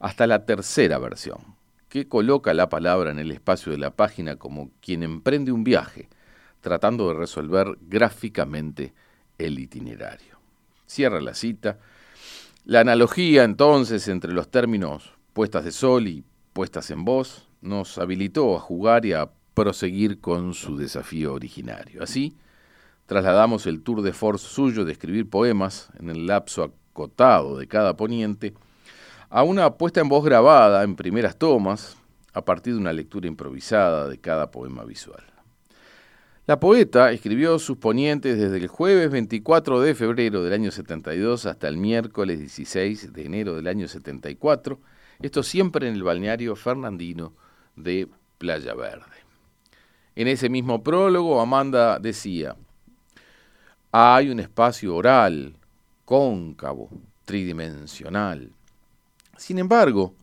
hasta 0.00 0.26
la 0.26 0.44
tercera 0.44 0.98
versión, 0.98 1.38
que 1.88 2.06
coloca 2.08 2.52
la 2.52 2.68
palabra 2.68 3.10
en 3.10 3.18
el 3.18 3.30
espacio 3.30 3.72
de 3.72 3.78
la 3.78 3.90
página 3.90 4.36
como 4.36 4.70
quien 4.82 5.02
emprende 5.02 5.50
un 5.50 5.64
viaje, 5.64 6.10
tratando 6.60 7.08
de 7.08 7.14
resolver 7.14 7.76
gráficamente 7.80 8.94
el 9.38 9.58
itinerario. 9.58 10.38
Cierra 10.86 11.20
la 11.20 11.34
cita. 11.34 11.78
La 12.64 12.80
analogía 12.80 13.44
entonces 13.44 14.08
entre 14.08 14.32
los 14.32 14.50
términos 14.50 15.12
puestas 15.32 15.64
de 15.64 15.72
sol 15.72 16.08
y 16.08 16.24
puestas 16.52 16.90
en 16.90 17.04
voz 17.04 17.48
nos 17.60 17.98
habilitó 17.98 18.56
a 18.56 18.60
jugar 18.60 19.04
y 19.04 19.12
a 19.12 19.30
proseguir 19.54 20.20
con 20.20 20.54
su 20.54 20.76
desafío 20.76 21.34
originario. 21.34 22.02
Así, 22.02 22.36
trasladamos 23.06 23.66
el 23.66 23.82
tour 23.82 24.02
de 24.02 24.12
force 24.12 24.46
suyo 24.46 24.84
de 24.84 24.92
escribir 24.92 25.28
poemas 25.28 25.88
en 25.98 26.10
el 26.10 26.26
lapso 26.26 26.62
acotado 26.62 27.56
de 27.56 27.66
cada 27.66 27.96
poniente 27.96 28.54
a 29.28 29.42
una 29.42 29.74
puesta 29.74 30.00
en 30.00 30.08
voz 30.08 30.24
grabada 30.24 30.82
en 30.84 30.96
primeras 30.96 31.36
tomas 31.36 31.96
a 32.32 32.44
partir 32.44 32.74
de 32.74 32.80
una 32.80 32.92
lectura 32.92 33.26
improvisada 33.26 34.08
de 34.08 34.18
cada 34.18 34.50
poema 34.50 34.84
visual. 34.84 35.35
La 36.46 36.60
poeta 36.60 37.10
escribió 37.10 37.58
sus 37.58 37.76
ponientes 37.76 38.38
desde 38.38 38.58
el 38.58 38.68
jueves 38.68 39.10
24 39.10 39.80
de 39.80 39.96
febrero 39.96 40.44
del 40.44 40.52
año 40.52 40.70
72 40.70 41.44
hasta 41.44 41.66
el 41.66 41.76
miércoles 41.76 42.38
16 42.38 43.12
de 43.12 43.26
enero 43.26 43.56
del 43.56 43.66
año 43.66 43.88
74, 43.88 44.78
esto 45.20 45.42
siempre 45.42 45.88
en 45.88 45.94
el 45.94 46.04
balneario 46.04 46.54
fernandino 46.54 47.32
de 47.74 48.06
Playa 48.38 48.74
Verde. 48.74 49.16
En 50.14 50.28
ese 50.28 50.48
mismo 50.48 50.84
prólogo, 50.84 51.40
Amanda 51.40 51.98
decía, 51.98 52.54
hay 53.90 54.30
un 54.30 54.38
espacio 54.38 54.94
oral, 54.94 55.56
cóncavo, 56.04 56.90
tridimensional. 57.24 58.52
Sin 59.36 59.58
embargo, 59.58 60.14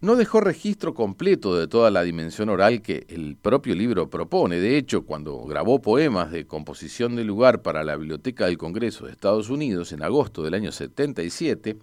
no 0.00 0.14
dejó 0.14 0.40
registro 0.40 0.94
completo 0.94 1.56
de 1.56 1.66
toda 1.66 1.90
la 1.90 2.02
dimensión 2.02 2.48
oral 2.50 2.82
que 2.82 3.04
el 3.08 3.36
propio 3.36 3.74
libro 3.74 4.08
propone. 4.08 4.60
De 4.60 4.76
hecho, 4.76 5.02
cuando 5.02 5.44
grabó 5.44 5.82
poemas 5.82 6.30
de 6.30 6.46
composición 6.46 7.16
de 7.16 7.24
lugar 7.24 7.62
para 7.62 7.82
la 7.82 7.96
Biblioteca 7.96 8.46
del 8.46 8.58
Congreso 8.58 9.06
de 9.06 9.12
Estados 9.12 9.50
Unidos 9.50 9.92
en 9.92 10.02
agosto 10.02 10.44
del 10.44 10.54
año 10.54 10.70
77, 10.70 11.78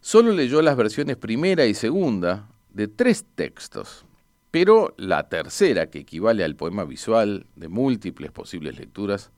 solo 0.00 0.32
leyó 0.32 0.60
las 0.60 0.76
versiones 0.76 1.16
primera 1.16 1.64
y 1.64 1.72
segunda 1.72 2.48
de 2.74 2.86
tres 2.86 3.24
textos, 3.34 4.04
pero 4.50 4.94
la 4.98 5.28
tercera, 5.30 5.88
que 5.88 6.00
equivale 6.00 6.44
al 6.44 6.56
poema 6.56 6.84
visual 6.84 7.46
de 7.56 7.68
múltiples 7.68 8.30
posibles 8.30 8.78
lecturas, 8.78 9.30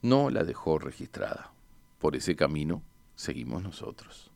no 0.00 0.30
la 0.30 0.44
dejó 0.44 0.78
registrada. 0.78 1.52
Por 1.98 2.14
ese 2.14 2.36
camino 2.36 2.82
seguimos 3.16 3.64
nosotros. 3.64 4.30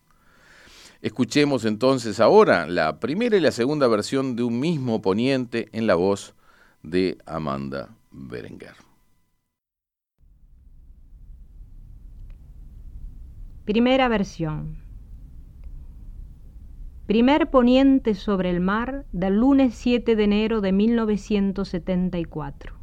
Escuchemos 1.02 1.64
entonces 1.64 2.20
ahora 2.20 2.66
la 2.66 3.00
primera 3.00 3.36
y 3.36 3.40
la 3.40 3.52
segunda 3.52 3.88
versión 3.88 4.36
de 4.36 4.42
un 4.42 4.60
mismo 4.60 5.00
poniente 5.00 5.70
en 5.72 5.86
la 5.86 5.94
voz 5.94 6.34
de 6.82 7.16
Amanda 7.24 7.96
Berenguer. 8.10 8.74
Primera 13.64 14.08
versión. 14.08 14.76
Primer 17.06 17.50
poniente 17.50 18.14
sobre 18.14 18.50
el 18.50 18.60
mar 18.60 19.06
del 19.12 19.36
lunes 19.36 19.74
7 19.74 20.16
de 20.16 20.24
enero 20.24 20.60
de 20.60 20.72
1974. 20.72 22.74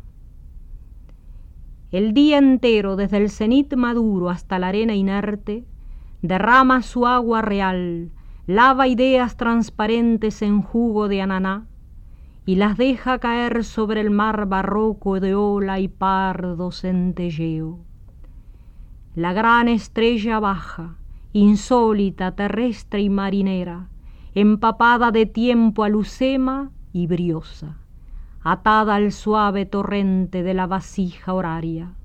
El 1.91 2.13
día 2.13 2.39
entero, 2.39 2.95
desde 2.95 3.18
el 3.18 3.30
cenit 3.30 3.76
maduro 3.76 4.30
hasta 4.30 4.59
la 4.59 4.70
arena 4.70 4.95
inerte, 4.95 5.65
derrama 6.22 6.82
su 6.82 7.05
agua 7.05 7.41
real, 7.41 8.11
lava 8.47 8.88
ideas 8.88 9.38
transparentes 9.38 10.41
en 10.41 10.61
jugo 10.61 11.07
de 11.07 11.22
ananá 11.22 11.68
y 12.45 12.55
las 12.55 12.78
deja 12.78 13.20
caer 13.20 13.65
sobre 13.65 13.99
el 13.99 14.09
mar 14.09 14.47
barroco 14.47 15.20
de 15.20 15.36
ola 15.36 15.80
y 15.80 15.89
pardo 15.89 16.72
centelleo. 16.72 17.80
La 19.15 19.34
gran 19.34 19.68
estrella 19.68 20.39
baja, 20.39 20.95
insólita, 21.34 22.36
terrestre 22.36 23.01
y 23.01 23.09
marinera, 23.09 23.89
empapada 24.34 25.11
de 25.11 25.26
tiempo 25.26 25.84
a 25.84 25.89
lucema 25.89 26.72
y 26.93 27.07
briosa, 27.07 27.78
atada 28.41 28.95
al 28.95 29.11
suave 29.11 29.65
torrente 29.65 30.41
de 30.41 30.53
la 30.53 30.68
vasija 30.68 31.34
horaria. 31.34 31.95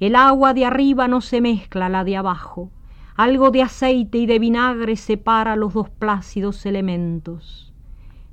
El 0.00 0.16
agua 0.16 0.52
de 0.52 0.64
arriba 0.64 1.06
no 1.06 1.20
se 1.20 1.40
mezcla 1.40 1.86
a 1.86 1.90
la 1.90 2.02
de 2.02 2.16
abajo, 2.16 2.70
algo 3.14 3.50
de 3.50 3.62
aceite 3.62 4.18
y 4.18 4.26
de 4.26 4.38
vinagre 4.38 4.96
separa 4.96 5.54
los 5.54 5.74
dos 5.74 5.88
plácidos 5.88 6.66
elementos. 6.66 7.72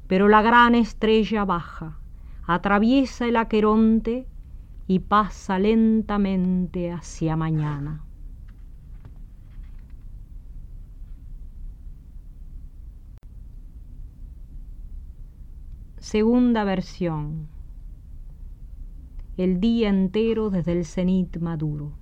Pero 0.07 0.27
la 0.27 0.41
gran 0.41 0.75
estrella 0.75 1.45
baja, 1.45 1.99
atraviesa 2.45 3.27
el 3.27 3.37
aqueronte 3.37 4.27
y 4.87 4.99
pasa 4.99 5.59
lentamente 5.59 6.91
hacia 6.91 7.35
mañana. 7.35 8.03
Segunda 15.97 16.63
versión. 16.63 17.47
El 19.37 19.61
día 19.61 19.89
entero 19.89 20.49
desde 20.49 20.73
el 20.73 20.85
cenit 20.85 21.37
maduro. 21.37 22.00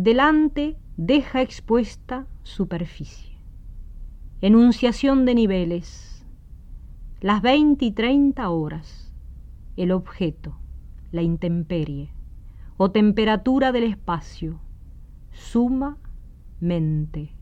Delante 0.00 0.76
deja 0.96 1.42
expuesta 1.42 2.28
superficie. 2.44 3.36
Enunciación 4.40 5.24
de 5.24 5.34
niveles. 5.34 6.24
Las 7.20 7.42
20 7.42 7.84
y 7.84 7.90
30 7.90 8.48
horas. 8.48 9.12
El 9.76 9.90
objeto, 9.90 10.56
la 11.10 11.22
intemperie 11.22 12.12
o 12.76 12.92
temperatura 12.92 13.72
del 13.72 13.82
espacio. 13.82 14.60
Suma 15.32 15.98
mente. 16.60 17.32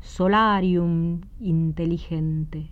Solarium 0.00 1.20
inteligente. 1.38 2.70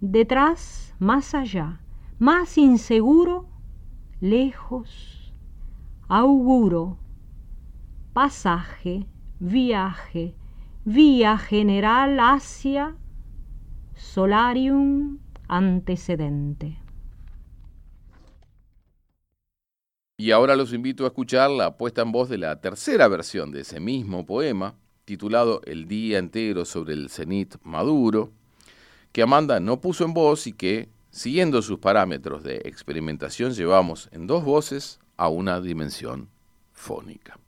Detrás, 0.00 0.94
más 1.00 1.34
allá, 1.34 1.80
más 2.20 2.58
inseguro, 2.58 3.48
lejos, 4.20 5.34
auguro 6.06 7.01
pasaje, 8.12 9.06
viaje, 9.40 10.34
vía 10.84 11.38
general 11.38 12.18
hacia 12.20 12.96
solarium 13.94 15.18
antecedente. 15.48 16.78
Y 20.18 20.30
ahora 20.30 20.56
los 20.56 20.72
invito 20.72 21.04
a 21.04 21.08
escuchar 21.08 21.50
la 21.50 21.76
puesta 21.76 22.02
en 22.02 22.12
voz 22.12 22.28
de 22.28 22.38
la 22.38 22.60
tercera 22.60 23.08
versión 23.08 23.50
de 23.50 23.62
ese 23.62 23.80
mismo 23.80 24.24
poema, 24.26 24.76
titulado 25.04 25.62
El 25.64 25.88
día 25.88 26.18
entero 26.18 26.64
sobre 26.64 26.94
el 26.94 27.08
cenit 27.08 27.56
maduro, 27.64 28.30
que 29.10 29.22
Amanda 29.22 29.58
no 29.58 29.80
puso 29.80 30.04
en 30.04 30.14
voz 30.14 30.46
y 30.46 30.52
que, 30.52 30.88
siguiendo 31.10 31.60
sus 31.60 31.78
parámetros 31.78 32.42
de 32.44 32.56
experimentación, 32.64 33.52
llevamos 33.52 34.08
en 34.12 34.26
dos 34.26 34.44
voces 34.44 35.00
a 35.16 35.28
una 35.28 35.60
dimensión 35.60 36.28
fónica. 36.72 37.41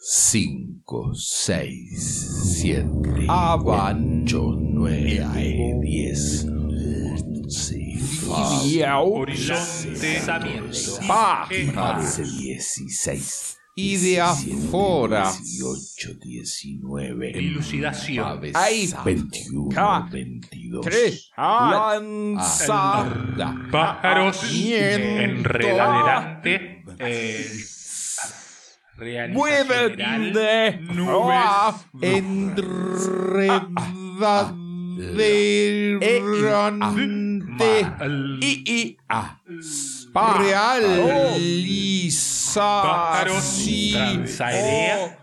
5, 0.06 1.14
6, 1.14 2.60
7, 2.60 2.84
Avancho, 3.26 4.52
9, 4.54 5.78
10, 5.80 6.44
11, 6.44 7.76
Horizonte, 8.98 10.20
Paz, 11.06 12.18
16, 12.18 13.56
y 13.76 13.96
de 13.96 14.20
afuera. 14.20 15.32
18, 15.32 16.14
19. 16.20 17.30
Elucidación. 17.38 18.40
Ahí. 18.52 18.92
21, 19.06 19.68
K, 19.70 20.08
22. 20.12 20.84
3. 20.84 21.30
A. 21.38 21.98
Pájaros. 23.72 24.36
Eh, 26.98 27.46
general, 29.04 29.32
Nubes. 30.94 31.86
Enredaderante. 36.84 37.86
Al- 37.98 38.38
Y, 38.42 38.96
transaérea. 43.92 45.18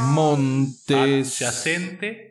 Montes. 0.00 1.42
Adyacente. 1.42 2.26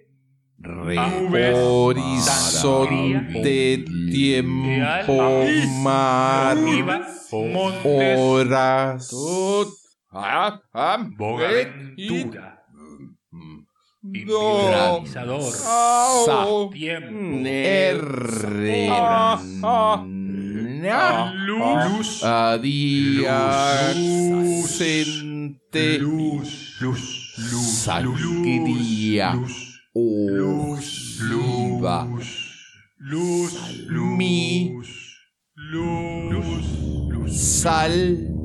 Horizonte, 1.55 3.85
tiempo, 4.11 5.43
mar, 5.81 6.57
Arriba. 6.57 7.07
Montes. 10.11 10.59
horas. 10.73 11.09
Bogaventura. 11.17 12.59
No. 13.31 13.65
Individualizador. 14.01 15.51
Sa. 15.51 16.45
Tiempo. 16.71 17.13
R. 17.43 18.89
Luz. 21.45 22.23
Adyacente. 22.23 22.79
Luz. 25.99 26.77
Luz. 26.81 27.35
Luz. 27.37 27.67
Sangría. 27.83 29.33
Luz. 29.33 29.79
Luz. 29.93 31.19
Oliva. 31.21 32.05
Luz. 32.05 32.55
Luz. 32.99 33.53
Luz. 35.55 36.65
Luz. 37.11 37.37
Sal. 37.37 38.38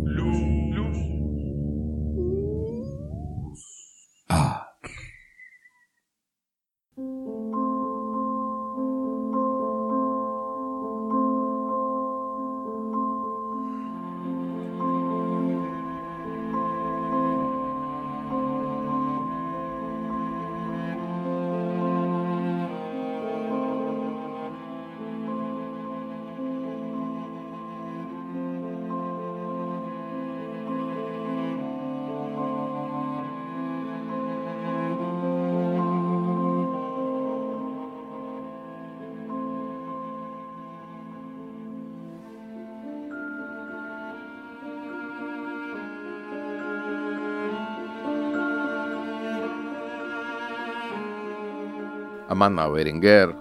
Amanda 52.35 52.67
Berenguer 52.67 53.33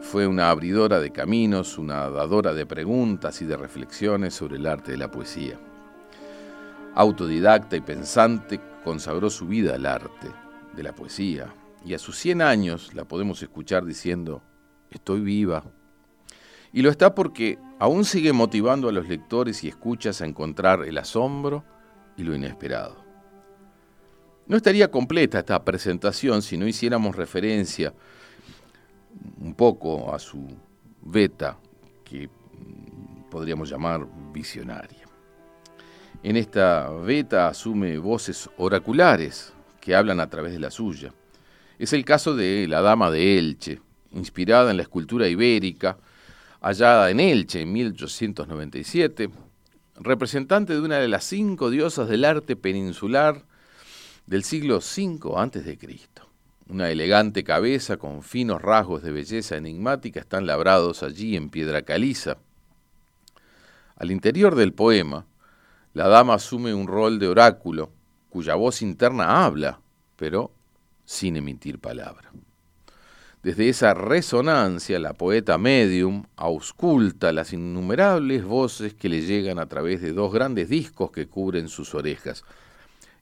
fue 0.00 0.26
una 0.26 0.50
abridora 0.50 0.98
de 0.98 1.12
caminos, 1.12 1.78
una 1.78 2.10
dadora 2.10 2.52
de 2.52 2.66
preguntas 2.66 3.40
y 3.40 3.44
de 3.44 3.56
reflexiones 3.56 4.34
sobre 4.34 4.56
el 4.56 4.66
arte 4.66 4.90
de 4.90 4.96
la 4.96 5.08
poesía. 5.08 5.56
Autodidacta 6.96 7.76
y 7.76 7.80
pensante, 7.80 8.60
consagró 8.82 9.30
su 9.30 9.46
vida 9.46 9.76
al 9.76 9.86
arte 9.86 10.32
de 10.74 10.82
la 10.82 10.92
poesía 10.96 11.54
y 11.84 11.94
a 11.94 11.98
sus 12.00 12.18
100 12.18 12.42
años 12.42 12.92
la 12.92 13.04
podemos 13.04 13.40
escuchar 13.40 13.84
diciendo, 13.84 14.42
estoy 14.90 15.20
viva. 15.20 15.62
Y 16.72 16.82
lo 16.82 16.90
está 16.90 17.14
porque 17.14 17.60
aún 17.78 18.04
sigue 18.04 18.32
motivando 18.32 18.88
a 18.88 18.92
los 18.92 19.08
lectores 19.08 19.62
y 19.62 19.68
escuchas 19.68 20.20
a 20.20 20.26
encontrar 20.26 20.82
el 20.82 20.98
asombro 20.98 21.62
y 22.16 22.24
lo 22.24 22.34
inesperado. 22.34 22.96
No 24.48 24.56
estaría 24.56 24.90
completa 24.90 25.38
esta 25.38 25.64
presentación 25.64 26.42
si 26.42 26.58
no 26.58 26.66
hiciéramos 26.66 27.14
referencia 27.14 27.94
un 29.40 29.54
poco 29.54 30.14
a 30.14 30.18
su 30.18 30.46
beta, 31.02 31.58
que 32.04 32.28
podríamos 33.30 33.68
llamar 33.68 34.06
visionaria. 34.32 35.04
En 36.22 36.36
esta 36.36 36.88
beta 36.90 37.48
asume 37.48 37.98
voces 37.98 38.48
oraculares 38.56 39.52
que 39.80 39.94
hablan 39.94 40.20
a 40.20 40.30
través 40.30 40.52
de 40.52 40.60
la 40.60 40.70
suya. 40.70 41.12
Es 41.78 41.92
el 41.92 42.04
caso 42.04 42.34
de 42.34 42.66
la 42.68 42.80
Dama 42.80 43.10
de 43.10 43.38
Elche, 43.38 43.80
inspirada 44.12 44.70
en 44.70 44.78
la 44.78 44.84
escultura 44.84 45.28
ibérica, 45.28 45.98
hallada 46.60 47.10
en 47.10 47.20
Elche 47.20 47.60
en 47.60 47.72
1897, 47.72 49.28
representante 49.96 50.72
de 50.72 50.80
una 50.80 50.98
de 50.98 51.08
las 51.08 51.24
cinco 51.24 51.68
diosas 51.68 52.08
del 52.08 52.24
arte 52.24 52.56
peninsular 52.56 53.44
del 54.26 54.44
siglo 54.44 54.78
V 54.78 55.20
a.C. 55.36 55.78
Una 56.68 56.90
elegante 56.90 57.44
cabeza 57.44 57.98
con 57.98 58.22
finos 58.22 58.62
rasgos 58.62 59.02
de 59.02 59.12
belleza 59.12 59.56
enigmática 59.56 60.20
están 60.20 60.46
labrados 60.46 61.02
allí 61.02 61.36
en 61.36 61.50
piedra 61.50 61.82
caliza. 61.82 62.38
Al 63.96 64.10
interior 64.10 64.54
del 64.54 64.72
poema, 64.72 65.26
la 65.92 66.08
dama 66.08 66.34
asume 66.34 66.72
un 66.72 66.86
rol 66.86 67.18
de 67.18 67.28
oráculo 67.28 67.92
cuya 68.30 68.54
voz 68.54 68.82
interna 68.82 69.44
habla, 69.44 69.80
pero 70.16 70.52
sin 71.04 71.36
emitir 71.36 71.78
palabra. 71.78 72.32
Desde 73.42 73.68
esa 73.68 73.92
resonancia, 73.92 74.98
la 74.98 75.12
poeta 75.12 75.58
medium 75.58 76.24
ausculta 76.34 77.30
las 77.30 77.52
innumerables 77.52 78.42
voces 78.42 78.94
que 78.94 79.10
le 79.10 79.20
llegan 79.20 79.58
a 79.58 79.66
través 79.66 80.00
de 80.00 80.14
dos 80.14 80.32
grandes 80.32 80.70
discos 80.70 81.10
que 81.10 81.28
cubren 81.28 81.68
sus 81.68 81.94
orejas. 81.94 82.42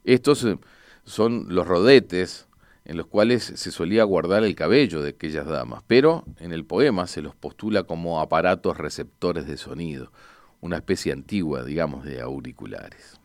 Estos 0.04 0.44
eh, 0.44 0.58
son 1.04 1.46
los 1.48 1.66
rodetes 1.66 2.46
en 2.84 2.96
los 2.96 3.06
cuales 3.06 3.44
se 3.44 3.70
solía 3.70 4.04
guardar 4.04 4.44
el 4.44 4.54
cabello 4.54 5.02
de 5.02 5.10
aquellas 5.10 5.46
damas, 5.46 5.82
pero 5.86 6.24
en 6.38 6.52
el 6.52 6.64
poema 6.64 7.06
se 7.06 7.22
los 7.22 7.34
postula 7.34 7.84
como 7.84 8.20
aparatos 8.20 8.76
receptores 8.76 9.46
de 9.46 9.56
sonido, 9.56 10.12
una 10.60 10.76
especie 10.76 11.12
antigua, 11.12 11.64
digamos, 11.64 12.04
de 12.04 12.20
auriculares. 12.20 13.20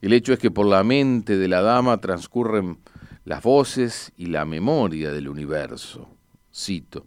El 0.00 0.12
hecho 0.14 0.32
es 0.32 0.38
que 0.38 0.50
por 0.50 0.66
la 0.66 0.82
mente 0.82 1.36
de 1.36 1.48
la 1.48 1.60
dama 1.60 1.98
transcurren 1.98 2.78
las 3.24 3.42
voces 3.42 4.12
y 4.16 4.26
la 4.26 4.46
memoria 4.46 5.12
del 5.12 5.28
universo. 5.28 6.08
Cito, 6.54 7.06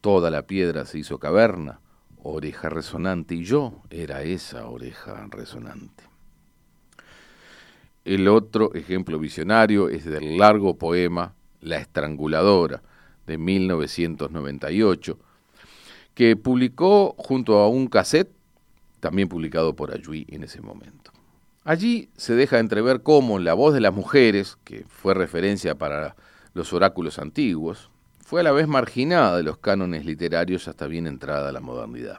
toda 0.00 0.30
la 0.30 0.46
piedra 0.46 0.84
se 0.84 0.98
hizo 0.98 1.18
caverna, 1.18 1.80
oreja 2.22 2.68
resonante, 2.68 3.36
y 3.36 3.44
yo 3.44 3.82
era 3.90 4.22
esa 4.22 4.66
oreja 4.66 5.26
resonante. 5.30 6.13
El 8.04 8.28
otro 8.28 8.74
ejemplo 8.74 9.18
visionario 9.18 9.88
es 9.88 10.04
del 10.04 10.36
largo 10.36 10.76
poema 10.76 11.34
La 11.60 11.78
Estranguladora, 11.78 12.82
de 13.26 13.38
1998, 13.38 15.18
que 16.14 16.36
publicó 16.36 17.14
junto 17.16 17.60
a 17.60 17.68
un 17.68 17.86
cassette, 17.86 18.30
también 19.00 19.28
publicado 19.28 19.74
por 19.74 19.92
Ayui 19.92 20.26
en 20.28 20.44
ese 20.44 20.60
momento. 20.60 21.12
Allí 21.64 22.10
se 22.16 22.34
deja 22.34 22.58
entrever 22.58 23.02
cómo 23.02 23.38
la 23.38 23.54
voz 23.54 23.72
de 23.72 23.80
las 23.80 23.94
mujeres, 23.94 24.58
que 24.64 24.84
fue 24.86 25.14
referencia 25.14 25.74
para 25.74 26.14
los 26.52 26.74
oráculos 26.74 27.18
antiguos, 27.18 27.90
fue 28.18 28.40
a 28.40 28.44
la 28.44 28.52
vez 28.52 28.68
marginada 28.68 29.38
de 29.38 29.42
los 29.44 29.56
cánones 29.56 30.04
literarios 30.04 30.68
hasta 30.68 30.86
bien 30.86 31.06
entrada 31.06 31.52
la 31.52 31.60
modernidad. 31.60 32.18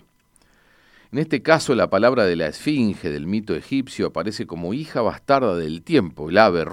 En 1.12 1.20
este 1.20 1.42
caso, 1.42 1.76
la 1.76 1.90
palabra 1.90 2.26
de 2.26 2.36
la 2.36 2.48
esfinge 2.48 3.10
del 3.10 3.28
mito 3.28 3.56
egipcio 3.56 4.08
aparece 4.08 4.48
como 4.48 4.74
hija 4.74 5.02
bastarda 5.02 5.56
del 5.56 5.82
tiempo, 5.84 6.30
el 6.30 6.38
ave 6.38 6.66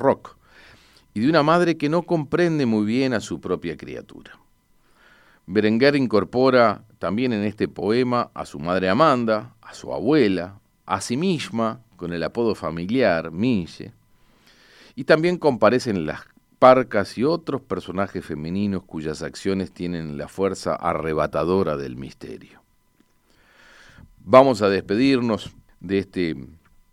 y 1.14 1.20
de 1.20 1.28
una 1.28 1.42
madre 1.42 1.76
que 1.76 1.88
no 1.88 2.02
comprende 2.02 2.66
muy 2.66 2.86
bien 2.86 3.12
a 3.12 3.20
su 3.20 3.40
propia 3.40 3.76
criatura. 3.76 4.38
Berenguer 5.46 5.96
incorpora 5.96 6.84
también 6.98 7.32
en 7.32 7.44
este 7.44 7.68
poema 7.68 8.30
a 8.32 8.46
su 8.46 8.58
madre 8.58 8.88
Amanda, 8.88 9.54
a 9.60 9.74
su 9.74 9.92
abuela, 9.92 10.60
a 10.86 11.00
sí 11.00 11.16
misma, 11.16 11.80
con 11.96 12.12
el 12.12 12.22
apodo 12.22 12.54
familiar, 12.54 13.30
Mille, 13.30 13.92
y 14.94 15.04
también 15.04 15.36
comparecen 15.36 16.06
las 16.06 16.20
parcas 16.58 17.18
y 17.18 17.24
otros 17.24 17.60
personajes 17.60 18.24
femeninos 18.24 18.84
cuyas 18.84 19.22
acciones 19.22 19.72
tienen 19.72 20.16
la 20.16 20.28
fuerza 20.28 20.74
arrebatadora 20.74 21.76
del 21.76 21.96
misterio. 21.96 22.61
Vamos 24.24 24.62
a 24.62 24.68
despedirnos 24.68 25.50
de 25.80 25.98
este 25.98 26.36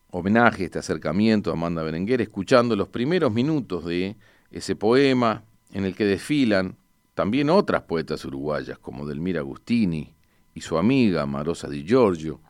homenaje, 0.09 0.63
este 0.65 0.80
acercamiento 0.80 1.51
a 1.51 1.53
Amanda 1.53 1.84
Berenguer, 1.84 2.21
escuchando 2.21 2.75
los 2.75 2.88
primeros 2.88 3.32
minutos 3.32 3.86
de 3.86 4.17
ese 4.49 4.75
poema 4.75 5.43
en 5.71 5.86
el 5.86 5.95
que 5.95 6.05
desfilan 6.05 6.75
también 7.13 7.51
otras 7.51 7.84
poetas 7.84 8.25
uruguayas 8.25 8.80
como 8.80 9.05
Delmira 9.05 9.41
Agustini 9.41 10.15
y 10.55 10.61
su 10.61 10.80
amiga 10.80 11.27
Marosa 11.27 11.69
Di 11.69 11.86
Giorgio, 11.86 12.41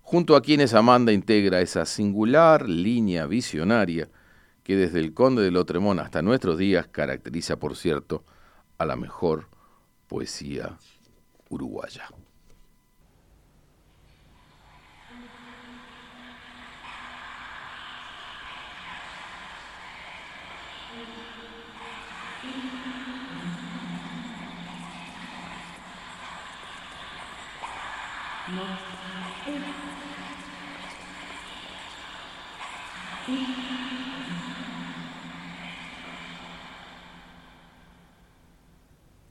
junto 0.00 0.34
a 0.34 0.40
quienes 0.40 0.72
Amanda 0.72 1.12
integra 1.12 1.60
esa 1.60 1.84
singular 1.84 2.66
línea 2.66 3.26
visionaria 3.26 4.08
que 4.62 4.76
desde 4.76 5.00
el 5.00 5.12
Conde 5.12 5.42
de 5.42 5.50
Lotremón 5.50 5.98
hasta 5.98 6.22
nuestros 6.22 6.56
días 6.56 6.86
caracteriza, 6.86 7.58
por 7.58 7.76
cierto, 7.76 8.24
a 8.78 8.86
la 8.86 8.96
mejor 8.96 9.48
poesía 10.08 10.78
uruguaya. 11.50 12.08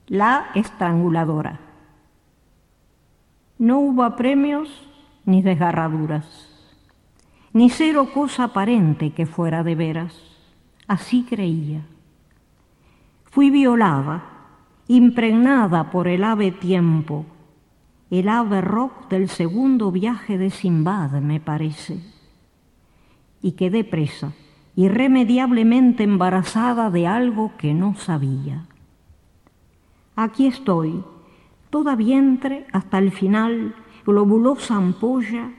La 0.07 0.47
estranguladora. 0.53 1.59
No 3.57 3.79
hubo 3.79 4.15
premios 4.17 4.85
ni 5.23 5.41
desgarraduras, 5.41 6.25
ni 7.53 7.69
cero 7.69 8.09
cosa 8.13 8.43
aparente 8.45 9.11
que 9.11 9.25
fuera 9.25 9.63
de 9.63 9.75
veras. 9.75 10.13
Así 10.87 11.23
creía. 11.23 11.85
Fui 13.31 13.49
violada, 13.49 14.23
impregnada 14.89 15.89
por 15.89 16.09
el 16.09 16.25
ave 16.25 16.51
tiempo, 16.51 17.25
el 18.09 18.29
ave 18.29 18.61
rock 18.61 19.09
del 19.09 19.29
segundo 19.29 19.91
viaje 19.91 20.37
de 20.37 20.49
Simbad, 20.49 21.11
me 21.21 21.39
parece. 21.39 21.99
Y 23.41 23.53
quedé 23.53 23.83
presa, 23.83 24.33
irremediablemente 24.75 26.03
embarazada 26.03 26.89
de 26.89 27.07
algo 27.07 27.53
que 27.57 27.73
no 27.73 27.95
sabía. 27.95 28.65
Aquí 30.15 30.47
estoy, 30.47 31.03
toda 31.69 31.95
vientre 31.95 32.67
hasta 32.71 32.99
el 32.99 33.11
final, 33.11 33.75
globulosa 34.05 34.75
ampolla, 34.75 35.51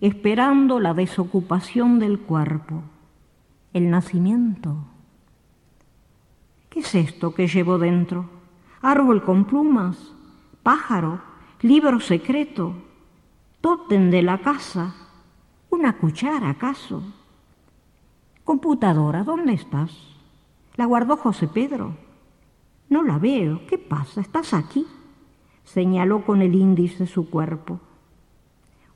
esperando 0.00 0.80
la 0.80 0.94
desocupación 0.94 1.98
del 1.98 2.20
cuerpo, 2.20 2.82
el 3.72 3.90
nacimiento. 3.90 4.76
¿Qué 6.68 6.80
es 6.80 6.94
esto 6.94 7.34
que 7.34 7.48
llevo 7.48 7.78
dentro? 7.78 8.28
¿Árbol 8.82 9.24
con 9.24 9.44
plumas? 9.44 10.12
¿Pájaro? 10.62 11.33
¿Libro 11.62 12.00
secreto? 12.00 12.74
¿Tótem 13.60 14.10
de 14.10 14.22
la 14.22 14.38
casa? 14.38 14.94
¿Una 15.70 15.96
cuchara 15.96 16.50
acaso? 16.50 17.02
Computadora, 18.44 19.24
¿dónde 19.24 19.54
estás? 19.54 19.90
¿La 20.76 20.84
guardó 20.84 21.16
José 21.16 21.48
Pedro? 21.48 21.96
No 22.90 23.02
la 23.02 23.18
veo. 23.18 23.62
¿Qué 23.66 23.78
pasa? 23.78 24.20
¿Estás 24.20 24.52
aquí? 24.52 24.86
Señaló 25.64 26.24
con 26.24 26.42
el 26.42 26.54
índice 26.54 27.06
su 27.06 27.30
cuerpo. 27.30 27.80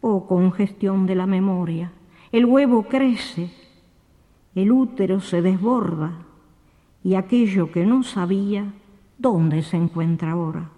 Oh, 0.00 0.26
congestión 0.26 1.06
de 1.06 1.14
la 1.14 1.26
memoria. 1.26 1.92
El 2.30 2.44
huevo 2.44 2.84
crece, 2.84 3.50
el 4.54 4.70
útero 4.70 5.20
se 5.20 5.40
desborda 5.40 6.12
y 7.02 7.14
aquello 7.14 7.72
que 7.72 7.86
no 7.86 8.02
sabía, 8.02 8.74
¿dónde 9.16 9.62
se 9.62 9.78
encuentra 9.78 10.32
ahora? 10.32 10.70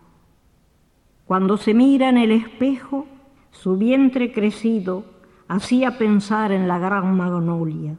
Cuando 1.30 1.58
se 1.58 1.74
mira 1.74 2.08
en 2.08 2.18
el 2.18 2.32
espejo, 2.32 3.06
su 3.52 3.76
vientre 3.76 4.32
crecido 4.32 5.04
hacía 5.46 5.96
pensar 5.96 6.50
en 6.50 6.66
la 6.66 6.80
gran 6.80 7.16
magnolia, 7.16 7.96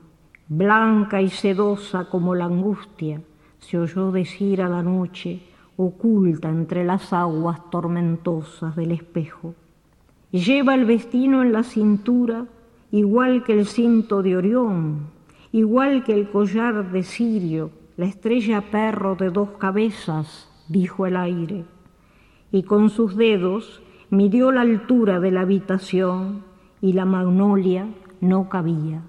blanca 0.49 1.21
y 1.21 1.29
sedosa 1.29 2.09
como 2.09 2.35
la 2.35 2.43
angustia, 2.43 3.21
se 3.57 3.79
oyó 3.79 4.11
decir 4.11 4.61
a 4.61 4.67
la 4.67 4.83
noche, 4.83 5.43
oculta 5.77 6.49
entre 6.49 6.83
las 6.83 7.13
aguas 7.13 7.69
tormentosas 7.69 8.75
del 8.75 8.91
espejo. 8.91 9.55
Lleva 10.33 10.75
el 10.75 10.83
vestino 10.83 11.41
en 11.41 11.53
la 11.53 11.63
cintura, 11.63 12.47
igual 12.91 13.45
que 13.45 13.53
el 13.53 13.65
cinto 13.65 14.21
de 14.21 14.35
Orión, 14.35 15.07
igual 15.53 16.03
que 16.03 16.11
el 16.11 16.29
collar 16.29 16.91
de 16.91 17.03
Sirio, 17.03 17.71
la 17.95 18.07
estrella 18.07 18.59
perro 18.59 19.15
de 19.15 19.29
dos 19.29 19.51
cabezas, 19.51 20.49
dijo 20.67 21.05
el 21.05 21.15
aire, 21.15 21.63
y 22.51 22.63
con 22.63 22.89
sus 22.89 23.15
dedos 23.15 23.81
midió 24.09 24.51
la 24.51 24.61
altura 24.61 25.19
de 25.19 25.31
la 25.31 25.41
habitación 25.41 26.43
y 26.81 26.93
la 26.93 27.05
magnolia 27.05 27.87
no 28.19 28.49
cabía. 28.49 29.03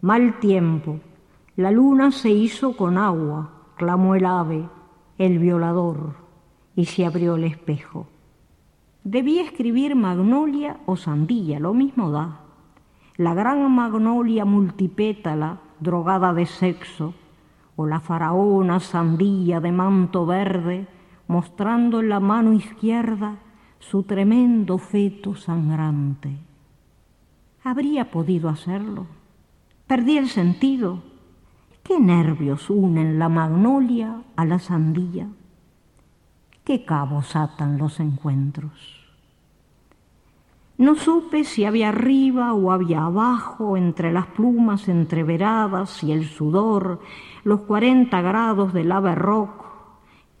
Mal 0.00 0.38
tiempo, 0.40 1.00
la 1.56 1.70
luna 1.70 2.10
se 2.10 2.30
hizo 2.30 2.76
con 2.76 2.98
agua, 2.98 3.50
clamó 3.76 4.14
el 4.14 4.26
ave, 4.26 4.68
el 5.18 5.38
violador, 5.38 6.14
y 6.74 6.86
se 6.86 7.06
abrió 7.06 7.36
el 7.36 7.44
espejo. 7.44 8.06
Debía 9.04 9.42
escribir 9.42 9.94
magnolia 9.96 10.78
o 10.86 10.96
sandía, 10.96 11.60
lo 11.60 11.74
mismo 11.74 12.10
da. 12.10 12.40
La 13.16 13.34
gran 13.34 13.70
magnolia 13.74 14.44
multipétala, 14.44 15.60
drogada 15.80 16.34
de 16.34 16.46
sexo, 16.46 17.14
o 17.76 17.86
la 17.86 18.00
faraona 18.00 18.80
sandía 18.80 19.60
de 19.60 19.72
manto 19.72 20.26
verde, 20.26 20.86
mostrando 21.28 22.00
en 22.00 22.08
la 22.08 22.20
mano 22.20 22.52
izquierda 22.52 23.36
su 23.78 24.02
tremendo 24.02 24.78
feto 24.78 25.34
sangrante. 25.34 26.36
¿Habría 27.62 28.10
podido 28.10 28.48
hacerlo? 28.48 29.06
Perdí 29.86 30.18
el 30.18 30.28
sentido 30.28 31.02
¿Qué 31.86 32.00
nervios 32.00 32.68
unen 32.68 33.20
la 33.20 33.28
magnolia 33.28 34.22
a 34.34 34.44
la 34.44 34.58
sandía? 34.58 35.28
¿Qué 36.64 36.84
cabos 36.84 37.36
atan 37.36 37.78
los 37.78 38.00
encuentros? 38.00 39.06
No 40.78 40.96
supe 40.96 41.44
si 41.44 41.64
había 41.64 41.90
arriba 41.90 42.54
o 42.54 42.72
había 42.72 43.04
abajo, 43.04 43.76
entre 43.76 44.12
las 44.12 44.26
plumas 44.26 44.88
entreveradas 44.88 46.02
y 46.02 46.10
el 46.10 46.24
sudor, 46.24 46.98
los 47.44 47.60
cuarenta 47.60 48.20
grados 48.20 48.72
del 48.72 48.90
ave 48.90 49.14
rock, 49.14 49.65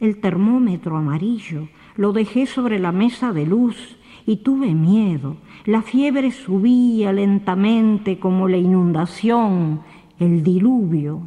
el 0.00 0.20
termómetro 0.20 0.96
amarillo, 0.96 1.68
lo 1.96 2.12
dejé 2.12 2.46
sobre 2.46 2.78
la 2.78 2.92
mesa 2.92 3.32
de 3.32 3.46
luz 3.46 3.96
y 4.26 4.38
tuve 4.38 4.74
miedo. 4.74 5.36
La 5.64 5.82
fiebre 5.82 6.32
subía 6.32 7.12
lentamente 7.12 8.18
como 8.18 8.48
la 8.48 8.58
inundación, 8.58 9.80
el 10.18 10.42
diluvio. 10.42 11.22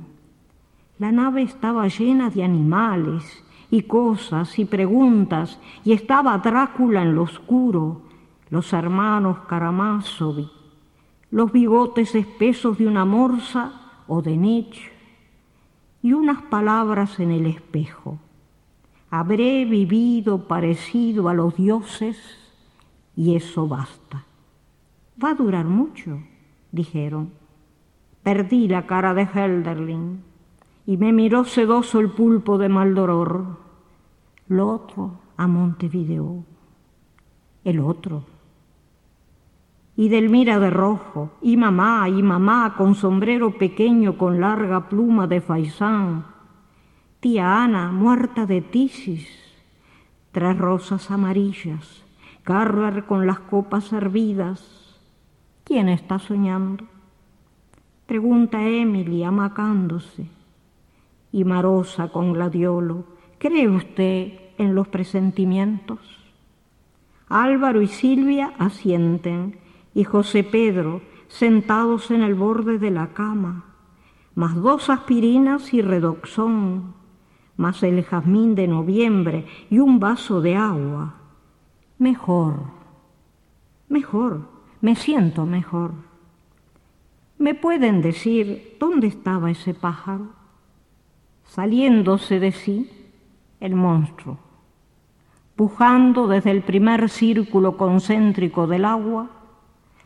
La 0.99 1.11
nave 1.11 1.41
estaba 1.41 1.87
llena 1.87 2.29
de 2.29 2.43
animales 2.43 3.43
y 3.71 3.83
cosas 3.83 4.59
y 4.59 4.65
preguntas 4.65 5.59
y 5.83 5.93
estaba 5.93 6.37
Drácula 6.37 7.01
en 7.03 7.15
lo 7.15 7.23
oscuro, 7.23 8.01
los 8.49 8.73
hermanos 8.73 9.39
Karamazov, 9.47 10.49
los 11.31 11.51
bigotes 11.51 12.15
espesos 12.15 12.77
de 12.77 12.87
una 12.87 13.05
morsa 13.05 14.03
o 14.07 14.21
de 14.21 14.35
Nietzsche 14.35 14.91
y 16.01 16.13
unas 16.13 16.41
palabras 16.43 17.19
en 17.19 17.31
el 17.31 17.45
espejo. 17.45 18.19
Habré 19.11 19.65
vivido 19.65 20.47
parecido 20.47 21.29
a 21.29 21.33
los 21.33 21.55
dioses 21.55 22.17
y 23.15 23.35
eso 23.35 23.67
basta. 23.67 24.25
Va 25.21 25.31
a 25.31 25.35
durar 25.35 25.65
mucho, 25.65 26.19
dijeron. 26.71 27.31
Perdí 28.23 28.67
la 28.67 28.85
cara 28.85 29.13
de 29.13 29.23
Helderling 29.25 30.21
y 30.85 30.97
me 30.97 31.11
miró 31.13 31.43
sedoso 31.45 31.99
el 31.99 32.09
pulpo 32.09 32.57
de 32.57 32.69
Maldoror, 32.69 33.57
lo 34.47 34.69
otro 34.69 35.19
a 35.37 35.47
Montevideo, 35.47 36.43
el 37.63 37.79
otro. 37.79 38.23
Y 39.95 40.09
Delmira 40.09 40.59
de 40.59 40.69
rojo, 40.69 41.31
y 41.41 41.57
mamá, 41.57 42.09
y 42.09 42.23
mamá 42.23 42.75
con 42.77 42.95
sombrero 42.95 43.57
pequeño 43.57 44.17
con 44.17 44.39
larga 44.39 44.89
pluma 44.89 45.27
de 45.27 45.41
faisán, 45.41 46.25
tía 47.19 47.63
Ana 47.63 47.91
muerta 47.91 48.45
de 48.45 48.61
tisis, 48.61 49.27
tres 50.31 50.57
rosas 50.57 51.11
amarillas, 51.11 52.05
Carver 52.43 53.05
con 53.05 53.27
las 53.27 53.39
copas 53.39 53.83
servidas. 53.85 54.97
¿Quién 55.65 55.89
está 55.89 56.17
soñando? 56.17 56.85
Pregunta 58.05 58.65
Emily 58.65 59.23
amacándose. 59.23 60.27
Y 61.31 61.43
Marosa 61.43 62.07
con 62.07 62.33
gladiolo, 62.33 63.03
¿cree 63.37 63.67
usted 63.67 64.33
en 64.57 64.73
los 64.73 64.87
presentimientos? 64.87 65.99
Álvaro 67.27 67.81
y 67.81 67.87
Silvia 67.87 68.53
asienten 68.57 69.59
y 69.93 70.05
José 70.05 70.43
Pedro 70.45 71.01
sentados 71.27 72.09
en 72.11 72.23
el 72.23 72.33
borde 72.33 72.79
de 72.79 72.91
la 72.91 73.09
cama, 73.09 73.65
más 74.33 74.55
dos 74.55 74.89
aspirinas 74.89 75.73
y 75.73 75.81
redoxón, 75.81 76.98
más 77.59 77.83
el 77.83 78.05
jazmín 78.05 78.55
de 78.55 78.69
noviembre 78.69 79.45
y 79.69 79.79
un 79.79 79.99
vaso 79.99 80.39
de 80.39 80.55
agua. 80.55 81.15
Mejor, 81.97 82.61
mejor, 83.89 84.47
me 84.79 84.95
siento 84.95 85.45
mejor. 85.45 85.91
¿Me 87.37 87.55
pueden 87.55 88.01
decir 88.01 88.77
dónde 88.79 89.07
estaba 89.07 89.51
ese 89.51 89.73
pájaro? 89.73 90.27
Saliéndose 91.43 92.39
de 92.39 92.53
sí, 92.53 92.89
el 93.59 93.75
monstruo, 93.75 94.37
pujando 95.57 96.29
desde 96.29 96.51
el 96.51 96.61
primer 96.61 97.09
círculo 97.09 97.75
concéntrico 97.75 98.67
del 98.67 98.85
agua, 98.85 99.31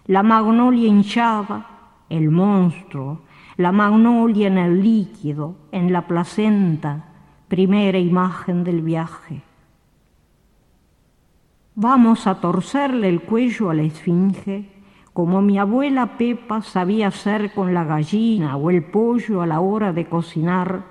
la 0.08 0.24
magnolia 0.24 0.88
hinchada, 0.88 1.68
el 2.10 2.32
monstruo, 2.32 3.22
la 3.58 3.72
magnolia 3.72 4.48
en 4.48 4.58
el 4.58 4.82
líquido, 4.82 5.56
en 5.72 5.94
la 5.94 6.08
placenta, 6.08 7.13
primera 7.48 8.00
imagen 8.00 8.64
del 8.64 8.82
viaje. 8.82 9.42
Vamos 11.76 12.28
a 12.28 12.40
torcerle 12.40 13.10
el 13.10 13.22
cuello 13.22 13.70
a 13.70 13.74
la 13.74 13.84
esfinge, 13.84 14.70
como 15.12 15.42
mi 15.42 15.58
abuela 15.58 16.18
Pepa 16.18 16.62
sabía 16.62 17.08
hacer 17.08 17.52
con 17.54 17.74
la 17.74 17.84
gallina 17.84 18.58
o 18.58 18.70
el 18.70 18.84
pollo 18.84 19.42
a 19.42 19.48
la 19.48 19.60
hora 19.60 19.94
de 19.94 20.08
cocinar, 20.08 20.84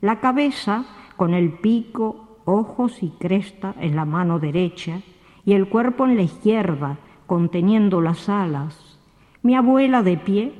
la 0.00 0.20
cabeza 0.20 0.84
con 1.16 1.34
el 1.34 1.52
pico, 1.52 2.38
ojos 2.44 3.02
y 3.02 3.10
cresta 3.18 3.74
en 3.80 3.96
la 3.96 4.04
mano 4.04 4.38
derecha 4.38 5.00
y 5.44 5.54
el 5.54 5.68
cuerpo 5.68 6.06
en 6.06 6.16
la 6.16 6.22
izquierda, 6.22 6.98
conteniendo 7.26 8.00
las 8.00 8.28
alas. 8.28 8.98
Mi 9.42 9.54
abuela 9.54 10.02
de 10.02 10.16
pie 10.16 10.54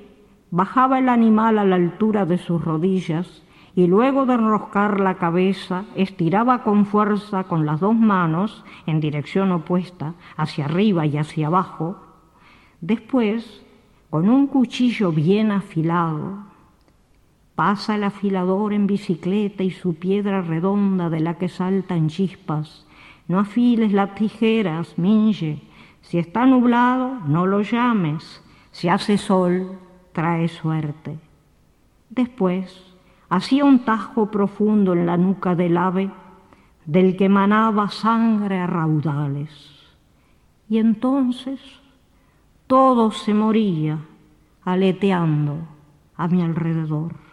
bajaba 0.50 0.98
el 0.98 1.08
animal 1.08 1.58
a 1.58 1.64
la 1.64 1.76
altura 1.76 2.26
de 2.26 2.38
sus 2.38 2.64
rodillas 2.64 3.42
y 3.76 3.86
luego 3.86 4.24
de 4.24 4.34
enroscar 4.34 5.00
la 5.00 5.16
cabeza 5.16 5.84
estiraba 5.96 6.62
con 6.62 6.86
fuerza 6.86 7.44
con 7.44 7.66
las 7.66 7.80
dos 7.80 7.94
manos 7.94 8.64
en 8.86 9.00
dirección 9.00 9.50
opuesta, 9.50 10.14
hacia 10.36 10.66
arriba 10.66 11.06
y 11.06 11.18
hacia 11.18 11.48
abajo. 11.48 11.96
Después, 12.80 13.64
con 14.10 14.28
un 14.28 14.46
cuchillo 14.46 15.10
bien 15.10 15.50
afilado, 15.50 16.38
pasa 17.56 17.96
el 17.96 18.04
afilador 18.04 18.72
en 18.72 18.86
bicicleta 18.86 19.64
y 19.64 19.70
su 19.70 19.94
piedra 19.94 20.42
redonda 20.42 21.10
de 21.10 21.20
la 21.20 21.38
que 21.38 21.48
saltan 21.48 22.08
chispas. 22.08 22.86
No 23.26 23.40
afiles 23.40 23.92
las 23.92 24.14
tijeras, 24.14 24.98
Minje. 24.98 25.62
Si 26.02 26.18
está 26.18 26.46
nublado, 26.46 27.18
no 27.26 27.46
lo 27.46 27.62
llames. 27.62 28.42
Si 28.70 28.88
hace 28.88 29.18
sol, 29.18 29.78
trae 30.12 30.48
suerte. 30.48 31.18
Después, 32.10 32.93
hacía 33.34 33.64
un 33.64 33.80
tajo 33.80 34.30
profundo 34.30 34.92
en 34.92 35.06
la 35.06 35.16
nuca 35.16 35.56
del 35.56 35.76
ave, 35.76 36.08
del 36.86 37.16
que 37.16 37.28
manaba 37.28 37.88
sangre 37.88 38.60
a 38.60 38.68
raudales. 38.68 39.50
Y 40.68 40.78
entonces 40.78 41.60
todo 42.68 43.10
se 43.10 43.34
moría 43.34 43.98
aleteando 44.64 45.56
a 46.16 46.28
mi 46.28 46.42
alrededor. 46.42 47.23